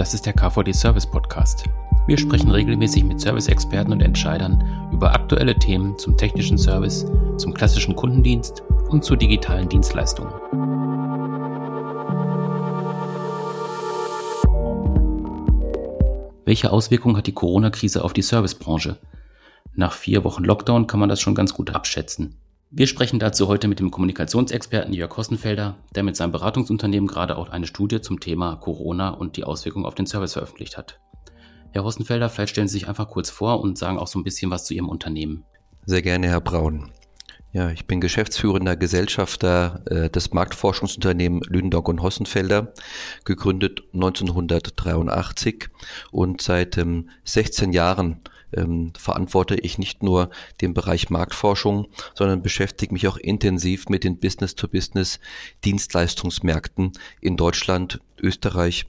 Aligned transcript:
Das 0.00 0.14
ist 0.14 0.24
der 0.24 0.32
KVD 0.32 0.72
Service 0.72 1.04
Podcast. 1.04 1.64
Wir 2.06 2.16
sprechen 2.16 2.50
regelmäßig 2.50 3.04
mit 3.04 3.20
Service-Experten 3.20 3.92
und 3.92 4.00
Entscheidern 4.00 4.88
über 4.94 5.12
aktuelle 5.12 5.54
Themen 5.54 5.98
zum 5.98 6.16
technischen 6.16 6.56
Service, 6.56 7.04
zum 7.36 7.52
klassischen 7.52 7.94
Kundendienst 7.94 8.62
und 8.88 9.04
zu 9.04 9.14
digitalen 9.14 9.68
Dienstleistungen. 9.68 10.32
Welche 16.46 16.72
Auswirkungen 16.72 17.18
hat 17.18 17.26
die 17.26 17.34
Corona-Krise 17.34 18.02
auf 18.02 18.14
die 18.14 18.22
Servicebranche? 18.22 18.96
Nach 19.74 19.92
vier 19.92 20.24
Wochen 20.24 20.44
Lockdown 20.44 20.86
kann 20.86 21.00
man 21.00 21.10
das 21.10 21.20
schon 21.20 21.34
ganz 21.34 21.52
gut 21.52 21.74
abschätzen. 21.74 22.38
Wir 22.72 22.86
sprechen 22.86 23.18
dazu 23.18 23.48
heute 23.48 23.66
mit 23.66 23.80
dem 23.80 23.90
Kommunikationsexperten 23.90 24.94
Jörg 24.94 25.16
Hossenfelder, 25.16 25.76
der 25.92 26.04
mit 26.04 26.14
seinem 26.14 26.30
Beratungsunternehmen 26.30 27.08
gerade 27.08 27.36
auch 27.36 27.48
eine 27.48 27.66
Studie 27.66 28.00
zum 28.00 28.20
Thema 28.20 28.54
Corona 28.54 29.08
und 29.08 29.36
die 29.36 29.42
Auswirkungen 29.42 29.86
auf 29.86 29.96
den 29.96 30.06
Service 30.06 30.34
veröffentlicht 30.34 30.78
hat. 30.78 31.00
Herr 31.72 31.82
Hossenfelder, 31.82 32.28
vielleicht 32.28 32.52
stellen 32.52 32.68
Sie 32.68 32.78
sich 32.78 32.86
einfach 32.86 33.08
kurz 33.08 33.28
vor 33.28 33.60
und 33.60 33.76
sagen 33.76 33.98
auch 33.98 34.06
so 34.06 34.20
ein 34.20 34.24
bisschen 34.24 34.52
was 34.52 34.66
zu 34.66 34.74
Ihrem 34.74 34.88
Unternehmen. 34.88 35.42
Sehr 35.84 36.00
gerne, 36.00 36.28
Herr 36.28 36.40
Braun. 36.40 36.92
Ja, 37.50 37.72
ich 37.72 37.88
bin 37.88 38.00
geschäftsführender 38.00 38.76
Gesellschafter 38.76 39.82
äh, 39.86 40.08
des 40.08 40.32
Marktforschungsunternehmens 40.32 41.48
Lüdendock 41.48 41.88
und 41.88 42.00
Hossenfelder, 42.00 42.72
gegründet 43.24 43.82
1983 43.94 45.70
und 46.12 46.40
seit 46.40 46.78
ähm, 46.78 47.10
16 47.24 47.72
Jahren 47.72 48.20
ähm, 48.56 48.92
verantworte 48.98 49.56
ich 49.56 49.78
nicht 49.78 50.02
nur 50.02 50.30
den 50.60 50.74
Bereich 50.74 51.08
Marktforschung, 51.10 51.86
sondern 52.14 52.42
beschäftige 52.42 52.92
mich 52.92 53.06
auch 53.08 53.16
intensiv 53.16 53.88
mit 53.88 54.04
den 54.04 54.18
Business-to-Business-Dienstleistungsmärkten 54.18 56.92
in 57.20 57.36
Deutschland, 57.36 58.00
Österreich 58.20 58.86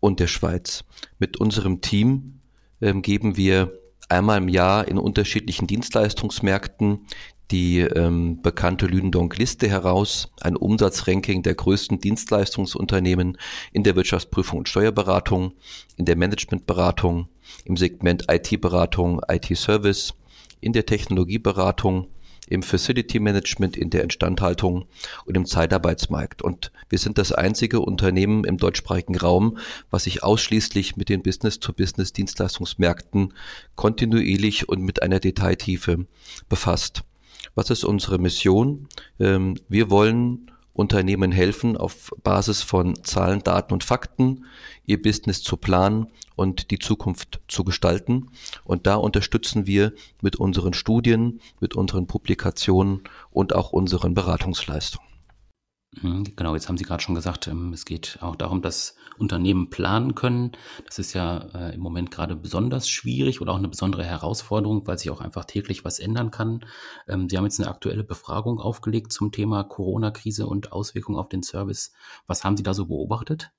und 0.00 0.20
der 0.20 0.26
Schweiz. 0.26 0.84
Mit 1.18 1.38
unserem 1.38 1.80
Team 1.80 2.40
ähm, 2.80 3.02
geben 3.02 3.36
wir 3.36 3.72
einmal 4.08 4.38
im 4.38 4.48
Jahr 4.48 4.88
in 4.88 4.98
unterschiedlichen 4.98 5.66
Dienstleistungsmärkten 5.66 7.06
die 7.50 7.80
ähm, 7.80 8.40
bekannte 8.42 8.86
Lündonk-Liste 8.86 9.68
heraus, 9.68 10.30
ein 10.40 10.56
Umsatzranking 10.56 11.42
der 11.42 11.54
größten 11.54 11.98
Dienstleistungsunternehmen 11.98 13.38
in 13.72 13.84
der 13.84 13.96
Wirtschaftsprüfung 13.96 14.60
und 14.60 14.68
Steuerberatung, 14.68 15.52
in 15.96 16.04
der 16.04 16.16
Managementberatung, 16.16 17.28
im 17.64 17.76
Segment 17.76 18.26
IT-Beratung, 18.30 19.20
IT-Service, 19.28 20.14
in 20.60 20.72
der 20.72 20.86
Technologieberatung, 20.86 22.08
im 22.48 22.62
Facility 22.62 23.20
Management, 23.20 23.76
in 23.76 23.90
der 23.90 24.02
Instandhaltung 24.02 24.86
und 25.26 25.36
im 25.36 25.44
Zeitarbeitsmarkt. 25.44 26.40
Und 26.42 26.72
wir 26.88 26.98
sind 26.98 27.18
das 27.18 27.30
einzige 27.32 27.80
Unternehmen 27.80 28.44
im 28.44 28.56
deutschsprachigen 28.56 29.16
Raum, 29.16 29.58
was 29.90 30.04
sich 30.04 30.22
ausschließlich 30.22 30.96
mit 30.96 31.10
den 31.10 31.22
Business-to-Business-Dienstleistungsmärkten 31.22 33.34
kontinuierlich 33.76 34.68
und 34.68 34.82
mit 34.82 35.02
einer 35.02 35.20
Detailtiefe 35.20 36.06
befasst. 36.48 37.02
Was 37.54 37.70
ist 37.70 37.84
unsere 37.84 38.18
Mission? 38.18 38.88
Ähm, 39.18 39.56
wir 39.68 39.90
wollen 39.90 40.50
Unternehmen 40.78 41.32
helfen, 41.32 41.76
auf 41.76 42.12
Basis 42.22 42.62
von 42.62 43.02
Zahlen, 43.02 43.42
Daten 43.42 43.72
und 43.72 43.82
Fakten 43.82 44.44
ihr 44.86 45.02
Business 45.02 45.42
zu 45.42 45.56
planen 45.56 46.06
und 46.36 46.70
die 46.70 46.78
Zukunft 46.78 47.40
zu 47.48 47.64
gestalten. 47.64 48.28
Und 48.62 48.86
da 48.86 48.94
unterstützen 48.94 49.66
wir 49.66 49.92
mit 50.22 50.36
unseren 50.36 50.74
Studien, 50.74 51.40
mit 51.58 51.74
unseren 51.74 52.06
Publikationen 52.06 53.02
und 53.30 53.56
auch 53.56 53.72
unseren 53.72 54.14
Beratungsleistungen. 54.14 55.07
Mhm, 55.92 56.36
genau, 56.36 56.54
jetzt 56.54 56.68
haben 56.68 56.76
Sie 56.76 56.84
gerade 56.84 57.02
schon 57.02 57.14
gesagt, 57.14 57.46
ähm, 57.46 57.72
es 57.72 57.84
geht 57.86 58.18
auch 58.20 58.36
darum, 58.36 58.60
dass 58.60 58.94
Unternehmen 59.16 59.70
planen 59.70 60.14
können. 60.14 60.52
Das 60.86 60.98
ist 60.98 61.14
ja 61.14 61.38
äh, 61.54 61.74
im 61.74 61.80
Moment 61.80 62.10
gerade 62.10 62.36
besonders 62.36 62.88
schwierig 62.90 63.40
oder 63.40 63.52
auch 63.52 63.58
eine 63.58 63.68
besondere 63.68 64.04
Herausforderung, 64.04 64.86
weil 64.86 64.98
sich 64.98 65.10
auch 65.10 65.20
einfach 65.22 65.46
täglich 65.46 65.84
was 65.84 65.98
ändern 65.98 66.30
kann. 66.30 66.64
Ähm, 67.08 67.28
Sie 67.28 67.36
haben 67.38 67.44
jetzt 67.44 67.58
eine 67.58 67.70
aktuelle 67.70 68.04
Befragung 68.04 68.60
aufgelegt 68.60 69.12
zum 69.12 69.32
Thema 69.32 69.64
Corona-Krise 69.64 70.46
und 70.46 70.72
Auswirkungen 70.72 71.18
auf 71.18 71.28
den 71.30 71.42
Service. 71.42 71.92
Was 72.26 72.44
haben 72.44 72.56
Sie 72.58 72.62
da 72.62 72.74
so 72.74 72.86
beobachtet? 72.86 73.50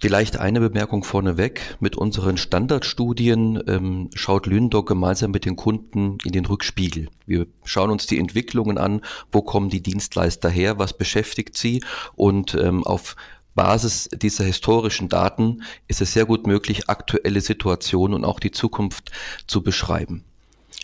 Vielleicht 0.00 0.38
eine 0.38 0.60
Bemerkung 0.60 1.02
vorneweg. 1.02 1.76
Mit 1.80 1.96
unseren 1.96 2.36
Standardstudien 2.36 3.60
ähm, 3.66 4.10
schaut 4.14 4.46
Lündor 4.46 4.84
gemeinsam 4.84 5.32
mit 5.32 5.44
den 5.44 5.56
Kunden 5.56 6.18
in 6.24 6.30
den 6.30 6.46
Rückspiegel. 6.46 7.08
Wir 7.26 7.48
schauen 7.64 7.90
uns 7.90 8.06
die 8.06 8.20
Entwicklungen 8.20 8.78
an, 8.78 9.00
wo 9.32 9.42
kommen 9.42 9.70
die 9.70 9.82
Dienstleister 9.82 10.50
her, 10.50 10.78
was 10.78 10.96
beschäftigt 10.96 11.56
sie 11.56 11.82
und 12.14 12.54
ähm, 12.54 12.84
auf 12.84 13.16
Basis 13.56 14.08
dieser 14.12 14.44
historischen 14.44 15.08
Daten 15.08 15.64
ist 15.88 16.00
es 16.00 16.12
sehr 16.12 16.26
gut 16.26 16.46
möglich, 16.46 16.88
aktuelle 16.88 17.40
Situationen 17.40 18.14
und 18.14 18.24
auch 18.24 18.38
die 18.38 18.52
Zukunft 18.52 19.10
zu 19.48 19.64
beschreiben. 19.64 20.24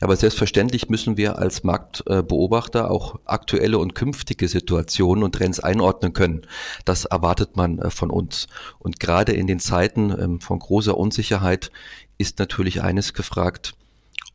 Aber 0.05 0.17
selbstverständlich 0.17 0.91
müssen 0.91 1.17
wir 1.17 1.39
als 1.39 1.65
Marktbeobachter 1.65 2.91
auch 2.91 3.21
aktuelle 3.25 3.79
und 3.79 3.95
künftige 3.95 4.49
Situationen 4.49 5.25
und 5.25 5.35
Trends 5.35 5.61
einordnen 5.61 6.13
können. 6.13 6.43
Das 6.85 7.07
erwartet 7.07 7.57
man 7.57 7.79
äh, 7.79 7.89
von 7.89 8.11
uns. 8.11 8.47
Und 8.79 9.01
gerade 9.01 9.33
in 9.33 9.47
den 9.47 9.61
Zeiten 9.61 10.11
ähm, 10.11 10.41
von 10.43 10.59
großer 10.59 10.95
Unsicherheit 10.95 11.71
ist 12.19 12.39
natürlich 12.39 12.83
eines 12.83 13.15
gefragt, 13.15 13.77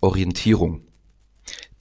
Orientierung. 0.02 0.81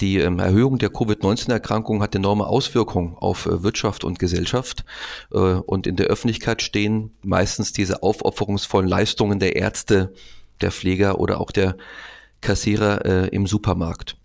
Die 0.02 0.18
ähm, 0.18 0.38
Erhöhung 0.38 0.76
der 0.76 0.90
Covid-19-Erkrankung 0.90 2.02
hat 2.02 2.14
enorme 2.14 2.46
Auswirkungen 2.46 3.16
auf 3.16 3.46
äh, 3.46 3.62
Wirtschaft 3.62 4.04
und 4.04 4.18
Gesellschaft. 4.18 4.84
Äh, 5.32 5.38
und 5.38 5.86
in 5.86 5.96
der 5.96 6.08
Öffentlichkeit 6.08 6.60
stehen 6.60 7.12
meistens 7.22 7.72
diese 7.72 8.02
aufopferungsvollen 8.02 8.86
Leistungen 8.86 9.38
der 9.38 9.56
Ärzte, 9.56 10.12
der 10.60 10.72
Pfleger 10.72 11.18
oder 11.20 11.40
auch 11.40 11.52
der 11.52 11.78
Kassierer 12.40 13.04
äh, 13.04 13.28
im 13.28 13.46
Supermarkt. 13.46 14.16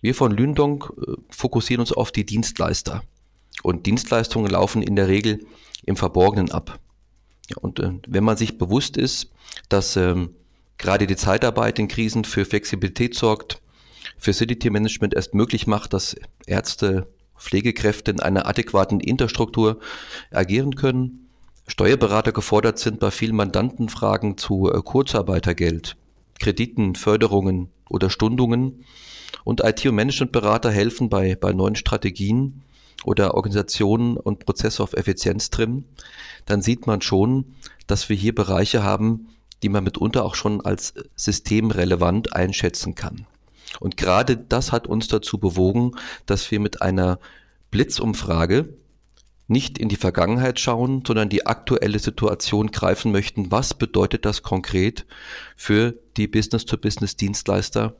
Wir 0.00 0.14
von 0.14 0.32
Lündong 0.32 0.84
äh, 0.84 1.12
fokussieren 1.30 1.80
uns 1.80 1.92
auf 1.92 2.12
die 2.12 2.24
Dienstleister. 2.24 3.02
Und 3.62 3.86
Dienstleistungen 3.86 4.50
laufen 4.50 4.82
in 4.82 4.96
der 4.96 5.08
Regel 5.08 5.46
im 5.84 5.96
Verborgenen 5.96 6.50
ab. 6.50 6.78
Ja, 7.50 7.56
und 7.60 7.80
äh, 7.80 7.92
wenn 8.06 8.24
man 8.24 8.36
sich 8.36 8.58
bewusst 8.58 8.96
ist, 8.96 9.30
dass 9.68 9.96
ähm, 9.96 10.30
gerade 10.78 11.06
die 11.06 11.16
Zeitarbeit 11.16 11.78
in 11.78 11.88
Krisen 11.88 12.24
für 12.24 12.44
Flexibilität 12.44 13.14
sorgt, 13.14 13.60
Facility 14.16 14.70
Management 14.70 15.14
erst 15.14 15.34
möglich 15.34 15.66
macht, 15.66 15.92
dass 15.92 16.16
Ärzte, 16.46 17.06
Pflegekräfte 17.36 18.10
in 18.10 18.20
einer 18.20 18.46
adäquaten 18.46 19.00
Interstruktur 19.00 19.80
agieren 20.30 20.74
können, 20.74 21.30
Steuerberater 21.66 22.32
gefordert 22.32 22.78
sind 22.78 23.00
bei 23.00 23.10
vielen 23.10 23.36
Mandantenfragen 23.36 24.36
zu 24.36 24.70
äh, 24.70 24.80
Kurzarbeitergeld, 24.82 25.96
Krediten, 26.40 26.96
Förderungen 26.96 27.68
oder 27.88 28.10
Stundungen. 28.10 28.84
Und 29.44 29.62
IT- 29.62 29.86
und 29.86 29.94
Managementberater 29.94 30.72
helfen 30.72 31.08
bei, 31.08 31.36
bei 31.36 31.52
neuen 31.52 31.76
Strategien 31.76 32.62
oder 33.04 33.34
Organisationen 33.34 34.16
und 34.16 34.44
Prozesse 34.44 34.82
auf 34.82 34.94
Effizienz 34.94 35.50
trimmen. 35.50 35.84
Dann 36.46 36.62
sieht 36.62 36.86
man 36.86 37.00
schon, 37.00 37.54
dass 37.86 38.08
wir 38.08 38.16
hier 38.16 38.34
Bereiche 38.34 38.82
haben, 38.82 39.28
die 39.62 39.68
man 39.68 39.84
mitunter 39.84 40.24
auch 40.24 40.34
schon 40.34 40.60
als 40.60 40.94
systemrelevant 41.16 42.34
einschätzen 42.34 42.94
kann. 42.94 43.26
Und 43.78 43.96
gerade 43.96 44.36
das 44.36 44.72
hat 44.72 44.86
uns 44.86 45.08
dazu 45.08 45.38
bewogen, 45.38 45.92
dass 46.26 46.50
wir 46.50 46.60
mit 46.60 46.82
einer 46.82 47.20
Blitzumfrage 47.70 48.74
nicht 49.50 49.78
in 49.78 49.88
die 49.88 49.96
Vergangenheit 49.96 50.60
schauen, 50.60 51.02
sondern 51.06 51.28
die 51.28 51.46
aktuelle 51.46 51.98
Situation 51.98 52.70
greifen 52.70 53.10
möchten. 53.12 53.50
Was 53.50 53.74
bedeutet 53.74 54.24
das 54.24 54.42
konkret 54.42 55.06
für 55.56 55.94
die 56.16 56.28
Business-to-Business-Dienstleister 56.28 57.96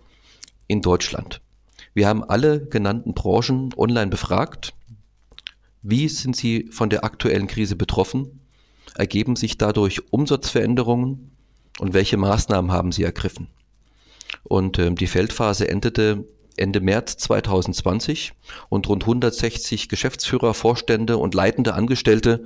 in 0.68 0.80
Deutschland? 0.80 1.40
Wir 1.92 2.06
haben 2.06 2.22
alle 2.22 2.64
genannten 2.64 3.14
Branchen 3.14 3.74
online 3.76 4.10
befragt. 4.10 4.74
Wie 5.82 6.08
sind 6.08 6.36
sie 6.36 6.68
von 6.70 6.88
der 6.88 7.04
aktuellen 7.04 7.48
Krise 7.48 7.74
betroffen? 7.74 8.40
Ergeben 8.94 9.34
sich 9.34 9.58
dadurch 9.58 10.12
Umsatzveränderungen? 10.12 11.32
Und 11.78 11.94
welche 11.94 12.16
Maßnahmen 12.16 12.70
haben 12.70 12.92
sie 12.92 13.02
ergriffen? 13.02 13.48
Und 14.44 14.78
ähm, 14.78 14.94
die 14.94 15.06
Feldphase 15.06 15.68
endete 15.68 16.24
Ende 16.60 16.80
März 16.80 17.16
2020 17.16 18.32
und 18.68 18.88
rund 18.88 19.04
160 19.04 19.88
Geschäftsführer, 19.88 20.54
Vorstände 20.54 21.16
und 21.16 21.34
leitende 21.34 21.74
Angestellte 21.74 22.44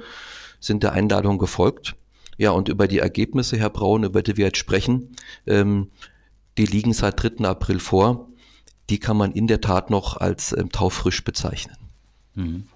sind 0.60 0.82
der 0.82 0.92
Einladung 0.92 1.38
gefolgt. 1.38 1.96
Ja, 2.36 2.50
und 2.50 2.68
über 2.68 2.88
die 2.88 2.98
Ergebnisse, 2.98 3.56
Herr 3.56 3.70
Braun, 3.70 4.04
über 4.04 4.22
die 4.22 4.36
wir 4.36 4.46
jetzt 4.46 4.58
sprechen, 4.58 5.16
ähm, 5.46 5.90
die 6.58 6.66
liegen 6.66 6.92
seit 6.92 7.22
3. 7.22 7.44
April 7.44 7.78
vor. 7.78 8.28
Die 8.90 8.98
kann 8.98 9.16
man 9.16 9.32
in 9.32 9.46
der 9.46 9.60
Tat 9.60 9.90
noch 9.90 10.16
als 10.16 10.54
ähm, 10.56 10.70
taufrisch 10.70 11.24
bezeichnen. 11.24 11.76
Mhm. 12.34 12.68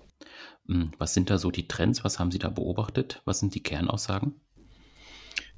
mhm. 0.67 0.93
Was 0.99 1.15
sind 1.15 1.31
da 1.31 1.39
so 1.39 1.51
die 1.51 1.69
Trends? 1.69 2.05
Was 2.05 2.19
haben 2.19 2.31
Sie 2.31 2.39
da 2.39 2.49
beobachtet? 2.49 3.21
Was 3.25 3.41
sind 3.41 3.55
die 3.55 3.63
Kernaussagen? 3.63 4.35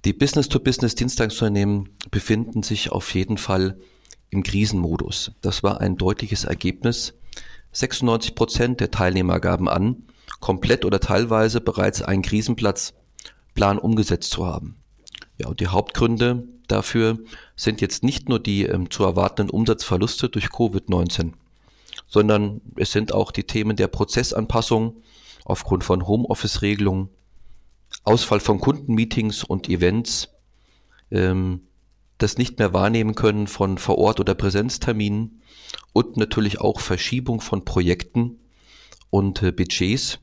Die 0.04 0.14
Business-to-Business-Dienstleistungsunternehmen 0.14 1.90
befinden 2.10 2.62
sich 2.62 2.90
auf 2.90 3.14
jeden 3.14 3.36
Fall 3.36 3.78
im 4.30 4.42
Krisenmodus. 4.42 5.32
Das 5.40 5.62
war 5.62 5.80
ein 5.80 5.96
deutliches 5.96 6.44
Ergebnis. 6.44 7.14
96 7.72 8.34
Prozent 8.34 8.80
der 8.80 8.90
Teilnehmer 8.90 9.40
gaben 9.40 9.68
an, 9.68 10.04
komplett 10.40 10.84
oder 10.84 11.00
teilweise 11.00 11.60
bereits 11.60 12.02
einen 12.02 12.22
Krisenplatz 12.22 12.94
Plan 13.54 13.78
umgesetzt 13.78 14.30
zu 14.30 14.46
haben. 14.46 14.76
Ja, 15.38 15.48
und 15.48 15.60
die 15.60 15.68
Hauptgründe 15.68 16.44
dafür 16.68 17.18
sind 17.56 17.80
jetzt 17.80 18.02
nicht 18.02 18.28
nur 18.28 18.38
die 18.38 18.64
ähm, 18.64 18.90
zu 18.90 19.04
erwartenden 19.04 19.50
Umsatzverluste 19.50 20.28
durch 20.28 20.46
Covid-19, 20.46 21.32
sondern 22.06 22.60
es 22.76 22.92
sind 22.92 23.12
auch 23.12 23.32
die 23.32 23.44
Themen 23.44 23.76
der 23.76 23.88
Prozessanpassung 23.88 25.02
aufgrund 25.44 25.84
von 25.84 26.06
Homeoffice-Regelungen, 26.06 27.08
Ausfall 28.04 28.40
von 28.40 28.60
Kundenmeetings 28.60 29.42
und 29.44 29.68
Events, 29.68 30.28
ähm, 31.10 31.62
das 32.22 32.38
nicht 32.38 32.58
mehr 32.58 32.72
wahrnehmen 32.72 33.14
können 33.14 33.46
von 33.46 33.78
Vor- 33.78 33.98
Ort- 33.98 34.20
oder 34.20 34.34
Präsenzterminen 34.34 35.42
und 35.92 36.16
natürlich 36.16 36.60
auch 36.60 36.80
Verschiebung 36.80 37.40
von 37.40 37.64
Projekten 37.64 38.38
und 39.10 39.42
äh, 39.42 39.52
Budgets 39.52 40.18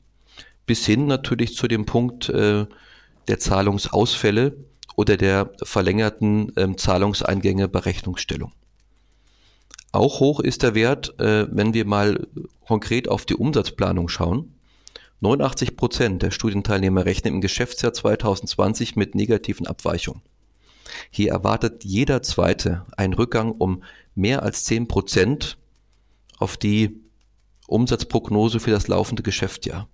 bis 0.65 0.85
hin 0.85 1.07
natürlich 1.07 1.55
zu 1.55 1.67
dem 1.67 1.85
Punkt 1.85 2.29
äh, 2.29 2.65
der 3.27 3.39
Zahlungsausfälle 3.39 4.57
oder 4.95 5.17
der 5.17 5.51
verlängerten 5.63 6.51
ähm, 6.57 6.77
Zahlungseingänge 6.77 7.67
bei 7.67 7.79
Rechnungsstellung. 7.79 8.51
Auch 9.91 10.19
hoch 10.19 10.39
ist 10.39 10.63
der 10.63 10.75
Wert, 10.75 11.19
äh, 11.19 11.47
wenn 11.49 11.73
wir 11.73 11.85
mal 11.85 12.27
konkret 12.65 13.07
auf 13.07 13.25
die 13.25 13.35
Umsatzplanung 13.35 14.09
schauen. 14.09 14.53
89 15.21 15.75
Prozent 15.77 16.21
der 16.21 16.31
Studienteilnehmer 16.31 17.05
rechnen 17.05 17.35
im 17.35 17.41
Geschäftsjahr 17.41 17.93
2020 17.93 18.95
mit 18.95 19.15
negativen 19.15 19.65
Abweichungen. 19.65 20.21
Hier 21.09 21.31
erwartet 21.31 21.83
jeder 21.83 22.21
Zweite 22.23 22.85
einen 22.95 23.13
Rückgang 23.13 23.51
um 23.51 23.83
mehr 24.15 24.43
als 24.43 24.63
10 24.65 24.87
Prozent 24.87 25.57
auf 26.37 26.57
die 26.57 27.01
Umsatzprognose 27.67 28.59
für 28.59 28.71
das 28.71 28.87
laufende 28.87 29.23
Geschäftsjahr. 29.23 29.87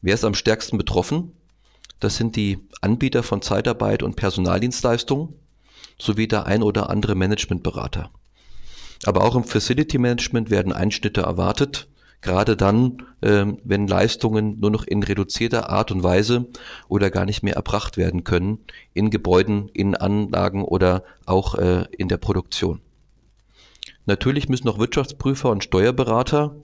Wer 0.00 0.14
ist 0.14 0.24
am 0.24 0.34
stärksten 0.34 0.78
betroffen? 0.78 1.32
Das 2.00 2.16
sind 2.16 2.36
die 2.36 2.58
Anbieter 2.80 3.22
von 3.22 3.42
Zeitarbeit 3.42 4.02
und 4.02 4.16
Personaldienstleistungen 4.16 5.34
sowie 5.98 6.28
der 6.28 6.46
ein 6.46 6.62
oder 6.62 6.90
andere 6.90 7.14
Managementberater. 7.14 8.10
Aber 9.06 9.24
auch 9.24 9.36
im 9.36 9.44
Facility 9.44 9.98
Management 9.98 10.50
werden 10.50 10.72
Einschnitte 10.72 11.22
erwartet, 11.22 11.88
gerade 12.24 12.56
dann, 12.56 13.02
äh, 13.20 13.44
wenn 13.62 13.86
Leistungen 13.86 14.58
nur 14.58 14.70
noch 14.70 14.84
in 14.84 15.02
reduzierter 15.02 15.68
Art 15.68 15.92
und 15.92 16.02
Weise 16.02 16.46
oder 16.88 17.10
gar 17.10 17.26
nicht 17.26 17.42
mehr 17.42 17.54
erbracht 17.54 17.96
werden 17.96 18.24
können 18.24 18.58
in 18.94 19.10
Gebäuden, 19.10 19.68
in 19.68 19.94
Anlagen 19.94 20.64
oder 20.64 21.04
auch 21.26 21.54
äh, 21.54 21.84
in 21.96 22.08
der 22.08 22.16
Produktion. 22.16 22.80
Natürlich 24.06 24.48
müssen 24.48 24.68
auch 24.68 24.78
Wirtschaftsprüfer 24.78 25.50
und 25.50 25.64
Steuerberater 25.64 26.56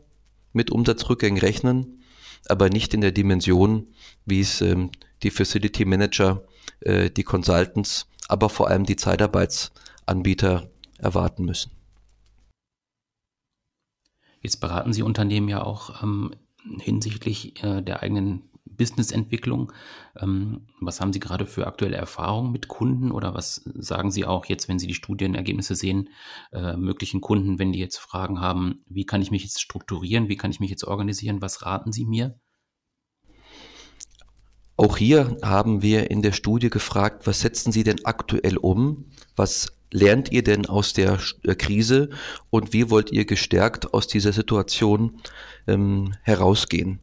mit 0.52 0.70
Umsatzrückgängen 0.70 1.38
rechnen, 1.38 2.02
aber 2.48 2.70
nicht 2.70 2.94
in 2.94 3.02
der 3.02 3.12
Dimension, 3.12 3.86
wie 4.24 4.40
es 4.40 4.62
ähm, 4.62 4.90
die 5.22 5.30
Facility 5.30 5.84
Manager, 5.84 6.42
äh, 6.80 7.10
die 7.10 7.22
Consultants, 7.22 8.06
aber 8.28 8.48
vor 8.48 8.68
allem 8.68 8.84
die 8.84 8.96
Zeitarbeitsanbieter 8.96 10.70
erwarten 10.98 11.44
müssen. 11.44 11.70
Jetzt 14.40 14.60
beraten 14.60 14.92
Sie 14.92 15.02
Unternehmen 15.02 15.48
ja 15.48 15.62
auch 15.62 16.02
ähm, 16.02 16.34
hinsichtlich 16.78 17.62
äh, 17.62 17.82
der 17.82 18.02
eigenen 18.02 18.50
Businessentwicklung. 18.64 19.72
Ähm, 20.18 20.66
was 20.80 21.00
haben 21.00 21.12
Sie 21.12 21.20
gerade 21.20 21.44
für 21.44 21.66
aktuelle 21.66 21.96
Erfahrungen 21.96 22.50
mit 22.50 22.68
Kunden 22.68 23.10
oder 23.12 23.34
was 23.34 23.56
sagen 23.74 24.10
Sie 24.10 24.24
auch 24.24 24.46
jetzt, 24.46 24.68
wenn 24.68 24.78
Sie 24.78 24.86
die 24.86 24.94
Studienergebnisse 24.94 25.74
sehen, 25.74 26.08
äh, 26.52 26.76
möglichen 26.76 27.20
Kunden, 27.20 27.58
wenn 27.58 27.72
die 27.72 27.78
jetzt 27.78 27.98
Fragen 27.98 28.40
haben, 28.40 28.82
wie 28.88 29.04
kann 29.04 29.20
ich 29.20 29.30
mich 29.30 29.42
jetzt 29.42 29.60
strukturieren, 29.60 30.28
wie 30.28 30.36
kann 30.36 30.50
ich 30.50 30.60
mich 30.60 30.70
jetzt 30.70 30.84
organisieren, 30.84 31.42
was 31.42 31.66
raten 31.66 31.92
Sie 31.92 32.06
mir? 32.06 32.40
Auch 34.78 34.96
hier 34.96 35.36
haben 35.42 35.82
wir 35.82 36.10
in 36.10 36.22
der 36.22 36.32
Studie 36.32 36.70
gefragt, 36.70 37.26
was 37.26 37.42
setzen 37.42 37.70
Sie 37.70 37.84
denn 37.84 38.06
aktuell 38.06 38.56
um? 38.56 39.10
Was 39.36 39.78
lernt 39.90 40.30
ihr 40.32 40.42
denn 40.42 40.66
aus 40.66 40.92
der 40.92 41.18
äh, 41.44 41.54
Krise 41.54 42.10
und 42.50 42.72
wie 42.72 42.90
wollt 42.90 43.12
ihr 43.12 43.24
gestärkt 43.24 43.92
aus 43.92 44.06
dieser 44.06 44.32
Situation 44.32 45.20
ähm, 45.66 46.14
herausgehen? 46.22 47.00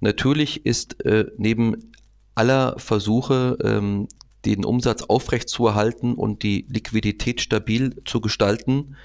Natürlich 0.00 0.64
ist 0.64 1.04
äh, 1.04 1.26
neben 1.36 1.92
aller 2.34 2.78
Versuche, 2.78 3.58
ähm, 3.62 4.08
den 4.44 4.64
Umsatz 4.64 5.02
aufrechtzuerhalten 5.02 6.14
und 6.14 6.42
die 6.42 6.64
Liquidität 6.68 7.40
stabil 7.40 7.96
zu 8.04 8.20
gestalten, 8.20 8.96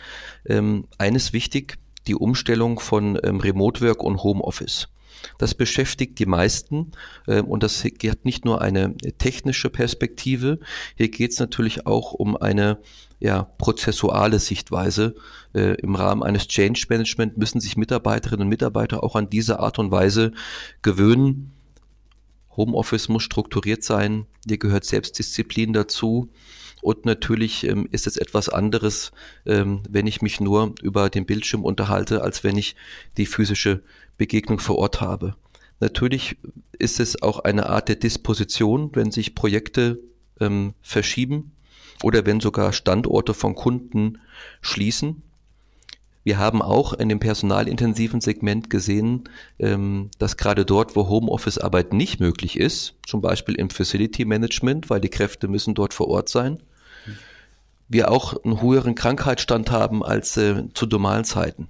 ähm, 0.46 0.86
eines 0.98 1.34
wichtig, 1.34 1.78
die 2.08 2.16
Umstellung 2.16 2.80
von 2.80 3.20
ähm, 3.24 3.40
Remote 3.40 3.82
Work 3.82 4.04
und 4.04 4.24
Homeoffice. 4.24 4.90
Das 5.38 5.56
beschäftigt 5.56 6.20
die 6.20 6.26
meisten 6.26 6.92
äh, 7.28 7.42
und 7.42 7.64
das 7.64 7.84
hat 7.84 8.26
nicht 8.26 8.46
nur 8.46 8.62
eine 8.62 8.96
technische 9.18 9.70
Perspektive, 9.70 10.60
hier 10.96 11.10
geht 11.10 11.32
es 11.32 11.40
natürlich 11.40 11.86
auch 11.86 12.14
um 12.14 12.38
eine 12.38 12.80
ja, 13.20 13.44
prozessuale 13.58 14.38
Sichtweise. 14.40 15.16
Äh, 15.54 15.76
Im 15.76 15.96
Rahmen 15.96 16.24
eines 16.24 16.48
Change 16.48 16.88
Management 16.90 17.38
müssen 17.38 17.62
sich 17.62 17.78
Mitarbeiterinnen 17.78 18.44
und 18.44 18.50
Mitarbeiter 18.50 19.02
auch 19.02 19.16
an 19.16 19.30
diese 19.30 19.60
Art 19.60 19.80
und 19.80 19.92
Weise 19.92 20.34
gewöhnen. 20.82 21.54
Homeoffice 22.58 23.08
muss 23.10 23.24
strukturiert 23.24 23.84
sein, 23.84 24.28
hier 24.46 24.58
gehört 24.58 24.84
Selbstdisziplin 24.84 25.74
dazu. 25.74 26.30
Und 26.82 27.06
natürlich 27.06 27.66
ähm, 27.66 27.88
ist 27.92 28.08
es 28.08 28.18
etwas 28.18 28.50
anderes, 28.50 29.14
ähm, 29.46 29.84
wenn 29.90 30.06
ich 30.06 30.22
mich 30.22 30.42
nur 30.42 30.76
über 30.82 31.10
den 31.10 31.26
Bildschirm 31.26 31.64
unterhalte, 31.64 32.22
als 32.22 32.44
wenn 32.44 32.58
ich 32.58 32.76
die 33.16 33.26
physische 33.26 33.84
Begegnung 34.18 34.60
vor 34.60 34.78
Ort 34.78 35.02
habe. 35.02 35.36
Natürlich 35.80 36.38
ist 36.80 37.00
es 37.00 37.22
auch 37.22 37.40
eine 37.40 37.68
Art 37.68 37.90
der 37.90 37.96
Disposition, 37.96 38.92
wenn 38.94 39.12
sich 39.12 39.36
Projekte 39.36 40.00
ähm, 40.40 40.74
verschieben 40.82 41.52
oder 42.04 42.26
wenn 42.26 42.40
sogar 42.40 42.74
Standorte 42.74 43.34
von 43.34 43.56
Kunden 43.56 44.20
schließen. 44.62 45.22
Wir 46.24 46.38
haben 46.38 46.62
auch 46.62 46.94
in 46.94 47.10
dem 47.10 47.20
personalintensiven 47.20 48.22
Segment 48.22 48.70
gesehen, 48.70 49.26
ähm, 49.60 50.10
dass 50.20 50.38
gerade 50.38 50.66
dort, 50.66 50.96
wo 50.96 51.10
Homeoffice-Arbeit 51.10 51.92
nicht 51.92 52.20
möglich 52.22 52.58
ist, 52.58 52.96
zum 53.06 53.22
Beispiel 53.22 53.56
im 53.56 53.70
Facility 53.70 54.24
Management, 54.24 54.90
weil 54.90 55.02
die 55.02 55.10
Kräfte 55.10 55.50
müssen 55.50 55.76
dort 55.76 55.94
vor 55.94 56.08
Ort 56.08 56.30
sein, 56.30 56.64
wir 57.90 58.10
auch 58.10 58.42
einen 58.44 58.62
höheren 58.62 58.96
Krankheitsstand 58.96 59.70
haben 59.70 60.04
als 60.04 60.38
äh, 60.38 60.64
zu 60.74 60.86
normalen 60.86 61.26
Zeiten. 61.26 61.68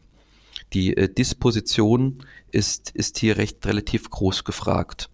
Die 0.74 0.96
äh, 0.98 1.08
Disposition 1.08 2.24
ist, 2.52 2.92
ist 2.92 3.18
hier 3.19 3.38
recht 3.38 3.66
relativ 3.66 4.09
groß 4.09 4.44
gefragt. 4.44 5.09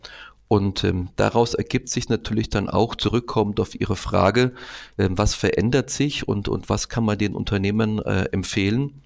Und 0.48 0.83
ähm, 0.83 1.10
daraus 1.15 1.53
ergibt 1.53 1.89
sich 1.89 2.10
natürlich 2.10 2.50
dann 2.50 2.69
auch 2.69 2.95
zurückkommend 2.95 3.60
auf 3.60 3.79
Ihre 3.79 3.95
Frage, 3.95 4.53
äh, 4.98 5.07
was 5.12 5.36
verändert 5.36 5.91
sich 5.91 6.27
und, 6.27 6.48
und 6.48 6.69
was 6.69 6.89
kann 6.89 7.05
man 7.05 7.17
den 7.19 7.36
Unternehmen 7.36 8.00
äh, 8.00 8.24
empfehlen. 8.31 9.03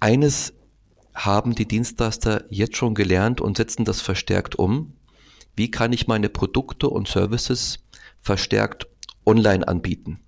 Eines 0.00 0.54
haben 1.14 1.54
die 1.54 1.68
Dienstleister 1.68 2.44
jetzt 2.48 2.76
schon 2.76 2.94
gelernt 2.94 3.42
und 3.42 3.58
setzen 3.58 3.84
das 3.84 4.00
verstärkt 4.00 4.56
um. 4.56 4.94
Wie 5.56 5.70
kann 5.70 5.92
ich 5.92 6.06
meine 6.06 6.30
Produkte 6.30 6.88
und 6.88 7.06
Services 7.06 7.80
verstärkt 8.22 8.86
online 9.26 9.66
anbieten? 9.68 10.20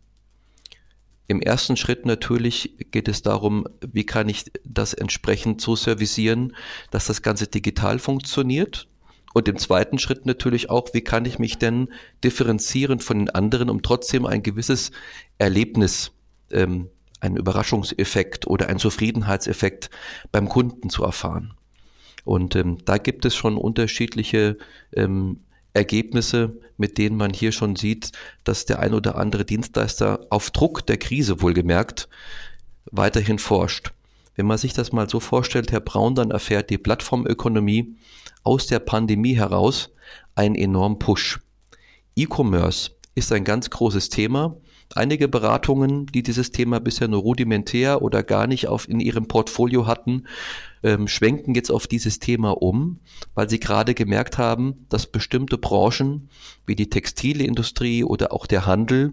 Im 1.28 1.40
ersten 1.40 1.76
Schritt 1.76 2.04
natürlich 2.04 2.74
geht 2.90 3.08
es 3.08 3.22
darum, 3.22 3.66
wie 3.80 4.04
kann 4.04 4.28
ich 4.28 4.50
das 4.64 4.92
entsprechend 4.92 5.60
so 5.60 5.76
servicieren, 5.76 6.54
dass 6.90 7.06
das 7.06 7.22
Ganze 7.22 7.46
digital 7.46 7.98
funktioniert 7.98 8.88
und 9.32 9.48
im 9.48 9.56
zweiten 9.56 9.98
Schritt 9.98 10.26
natürlich 10.26 10.70
auch, 10.70 10.88
wie 10.92 11.00
kann 11.00 11.24
ich 11.24 11.38
mich 11.38 11.58
denn 11.58 11.88
differenzieren 12.22 13.00
von 13.00 13.18
den 13.18 13.30
anderen, 13.30 13.70
um 13.70 13.82
trotzdem 13.82 14.26
ein 14.26 14.42
gewisses 14.42 14.90
Erlebnis, 15.38 16.12
ähm, 16.50 16.88
einen 17.20 17.36
Überraschungseffekt 17.36 18.46
oder 18.46 18.68
einen 18.68 18.78
Zufriedenheitseffekt 18.78 19.90
beim 20.32 20.48
Kunden 20.48 20.90
zu 20.90 21.04
erfahren. 21.04 21.54
Und 22.24 22.56
ähm, 22.56 22.78
da 22.84 22.98
gibt 22.98 23.24
es 23.24 23.34
schon 23.34 23.56
unterschiedliche 23.56 24.58
ähm, 24.94 25.40
Ergebnisse, 25.74 26.56
mit 26.76 26.98
denen 26.98 27.16
man 27.16 27.32
hier 27.32 27.52
schon 27.52 27.76
sieht, 27.76 28.12
dass 28.44 28.66
der 28.66 28.80
ein 28.80 28.94
oder 28.94 29.16
andere 29.16 29.44
Dienstleister 29.44 30.26
auf 30.30 30.50
Druck 30.50 30.86
der 30.86 30.98
Krise 30.98 31.40
wohlgemerkt 31.40 32.08
weiterhin 32.90 33.38
forscht. 33.38 33.92
Wenn 34.34 34.46
man 34.46 34.58
sich 34.58 34.72
das 34.72 34.92
mal 34.92 35.08
so 35.08 35.20
vorstellt, 35.20 35.72
Herr 35.72 35.80
Braun, 35.80 36.14
dann 36.14 36.30
erfährt 36.30 36.70
die 36.70 36.78
Plattformökonomie 36.78 37.96
aus 38.42 38.66
der 38.66 38.78
Pandemie 38.78 39.36
heraus 39.36 39.90
einen 40.34 40.54
enormen 40.54 40.98
Push. 40.98 41.40
E-Commerce 42.16 42.92
ist 43.14 43.32
ein 43.32 43.44
ganz 43.44 43.70
großes 43.70 44.08
Thema. 44.08 44.56
Einige 44.94 45.28
Beratungen, 45.28 46.06
die 46.06 46.22
dieses 46.22 46.50
Thema 46.50 46.80
bisher 46.80 47.08
nur 47.08 47.20
rudimentär 47.20 48.02
oder 48.02 48.22
gar 48.22 48.46
nicht 48.46 48.68
auf, 48.68 48.88
in 48.88 49.00
ihrem 49.00 49.28
Portfolio 49.28 49.86
hatten, 49.86 50.24
ähm, 50.82 51.08
schwenken 51.08 51.54
jetzt 51.54 51.70
auf 51.70 51.86
dieses 51.86 52.18
Thema 52.18 52.50
um, 52.62 53.00
weil 53.34 53.48
sie 53.48 53.60
gerade 53.60 53.94
gemerkt 53.94 54.38
haben, 54.38 54.86
dass 54.88 55.06
bestimmte 55.06 55.58
Branchen 55.58 56.28
wie 56.66 56.76
die 56.76 56.90
Textilindustrie 56.90 58.04
oder 58.04 58.32
auch 58.32 58.46
der 58.46 58.66
Handel 58.66 59.12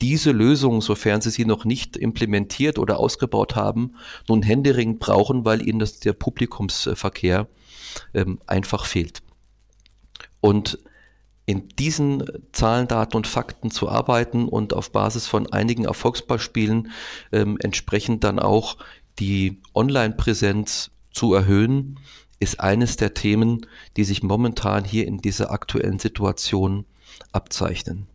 diese 0.00 0.30
Lösung, 0.30 0.80
sofern 0.80 1.20
sie 1.20 1.30
sie 1.30 1.44
noch 1.44 1.64
nicht 1.64 1.96
implementiert 1.96 2.78
oder 2.78 2.98
ausgebaut 2.98 3.56
haben, 3.56 3.94
nun 4.28 4.42
händeringend 4.42 5.00
brauchen, 5.00 5.44
weil 5.44 5.66
ihnen 5.66 5.80
das 5.80 5.98
der 5.98 6.12
Publikumsverkehr 6.12 7.48
ähm, 8.14 8.38
einfach 8.46 8.86
fehlt. 8.86 9.22
Und 10.40 10.78
in 11.46 11.66
diesen 11.78 12.24
Zahlen, 12.52 12.88
Daten 12.88 13.16
und 13.16 13.26
Fakten 13.26 13.70
zu 13.70 13.88
arbeiten 13.88 14.48
und 14.48 14.74
auf 14.74 14.92
Basis 14.92 15.26
von 15.26 15.50
einigen 15.50 15.86
Erfolgsbeispielen 15.86 16.92
ähm, 17.32 17.56
entsprechend 17.62 18.22
dann 18.22 18.38
auch 18.38 18.76
die 19.18 19.60
Online-Präsenz 19.74 20.90
zu 21.10 21.34
erhöhen, 21.34 21.98
ist 22.40 22.60
eines 22.60 22.96
der 22.96 23.14
Themen, 23.14 23.66
die 23.96 24.04
sich 24.04 24.22
momentan 24.22 24.84
hier 24.84 25.06
in 25.06 25.18
dieser 25.18 25.50
aktuellen 25.50 25.98
Situation 25.98 26.84
abzeichnen. 27.32 28.06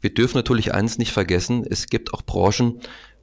Wir 0.00 0.14
dürfen 0.14 0.36
natürlich 0.36 0.74
eines 0.74 0.98
nicht 0.98 1.12
vergessen, 1.12 1.64
es 1.68 1.86
gibt 1.86 2.14
auch 2.14 2.22
Branchen, 2.22 2.80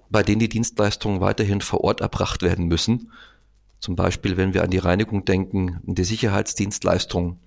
bei 0.09 0.23
denen 0.23 0.39
die 0.39 0.49
Dienstleistungen 0.49 1.21
weiterhin 1.21 1.61
vor 1.61 1.83
Ort 1.83 2.01
erbracht 2.01 2.41
werden 2.41 2.67
müssen. 2.67 3.11
Zum 3.79 3.95
Beispiel, 3.95 4.37
wenn 4.37 4.53
wir 4.53 4.63
an 4.63 4.69
die 4.69 4.77
Reinigung 4.77 5.25
denken, 5.25 5.81
an 5.87 5.95
die 5.95 6.03
Sicherheitsdienstleistungen 6.03 7.39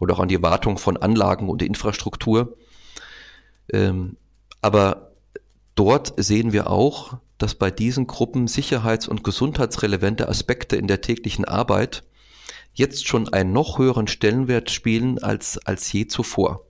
oder 0.00 0.14
auch 0.14 0.20
an 0.20 0.28
die 0.28 0.42
Wartung 0.42 0.78
von 0.78 0.96
Anlagen 0.96 1.48
und 1.48 1.62
Infrastruktur. 1.62 2.56
Ähm, 3.72 4.16
aber 4.62 5.12
dort 5.74 6.14
sehen 6.16 6.52
wir 6.52 6.70
auch, 6.70 7.18
dass 7.40 7.54
bei 7.54 7.70
diesen 7.70 8.06
Gruppen 8.06 8.46
sicherheits- 8.46 9.08
und 9.08 9.24
gesundheitsrelevante 9.24 10.28
Aspekte 10.28 10.76
in 10.76 10.86
der 10.86 11.00
täglichen 11.00 11.46
Arbeit 11.46 12.04
jetzt 12.74 13.08
schon 13.08 13.32
einen 13.32 13.52
noch 13.52 13.78
höheren 13.78 14.08
Stellenwert 14.08 14.70
spielen 14.70 15.18
als, 15.18 15.58
als 15.64 15.90
je 15.90 16.06
zuvor. 16.06 16.66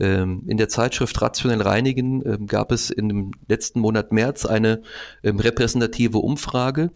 Ähm, 0.00 0.42
in 0.48 0.56
der 0.56 0.68
Zeitschrift 0.68 1.22
Rationell 1.22 1.62
Reinigen 1.62 2.26
ähm, 2.26 2.46
gab 2.48 2.72
es 2.72 2.90
im 2.90 3.30
letzten 3.46 3.78
Monat 3.78 4.10
März 4.10 4.44
eine 4.44 4.82
ähm, 5.22 5.38
repräsentative 5.38 6.18
Umfrage 6.18 6.90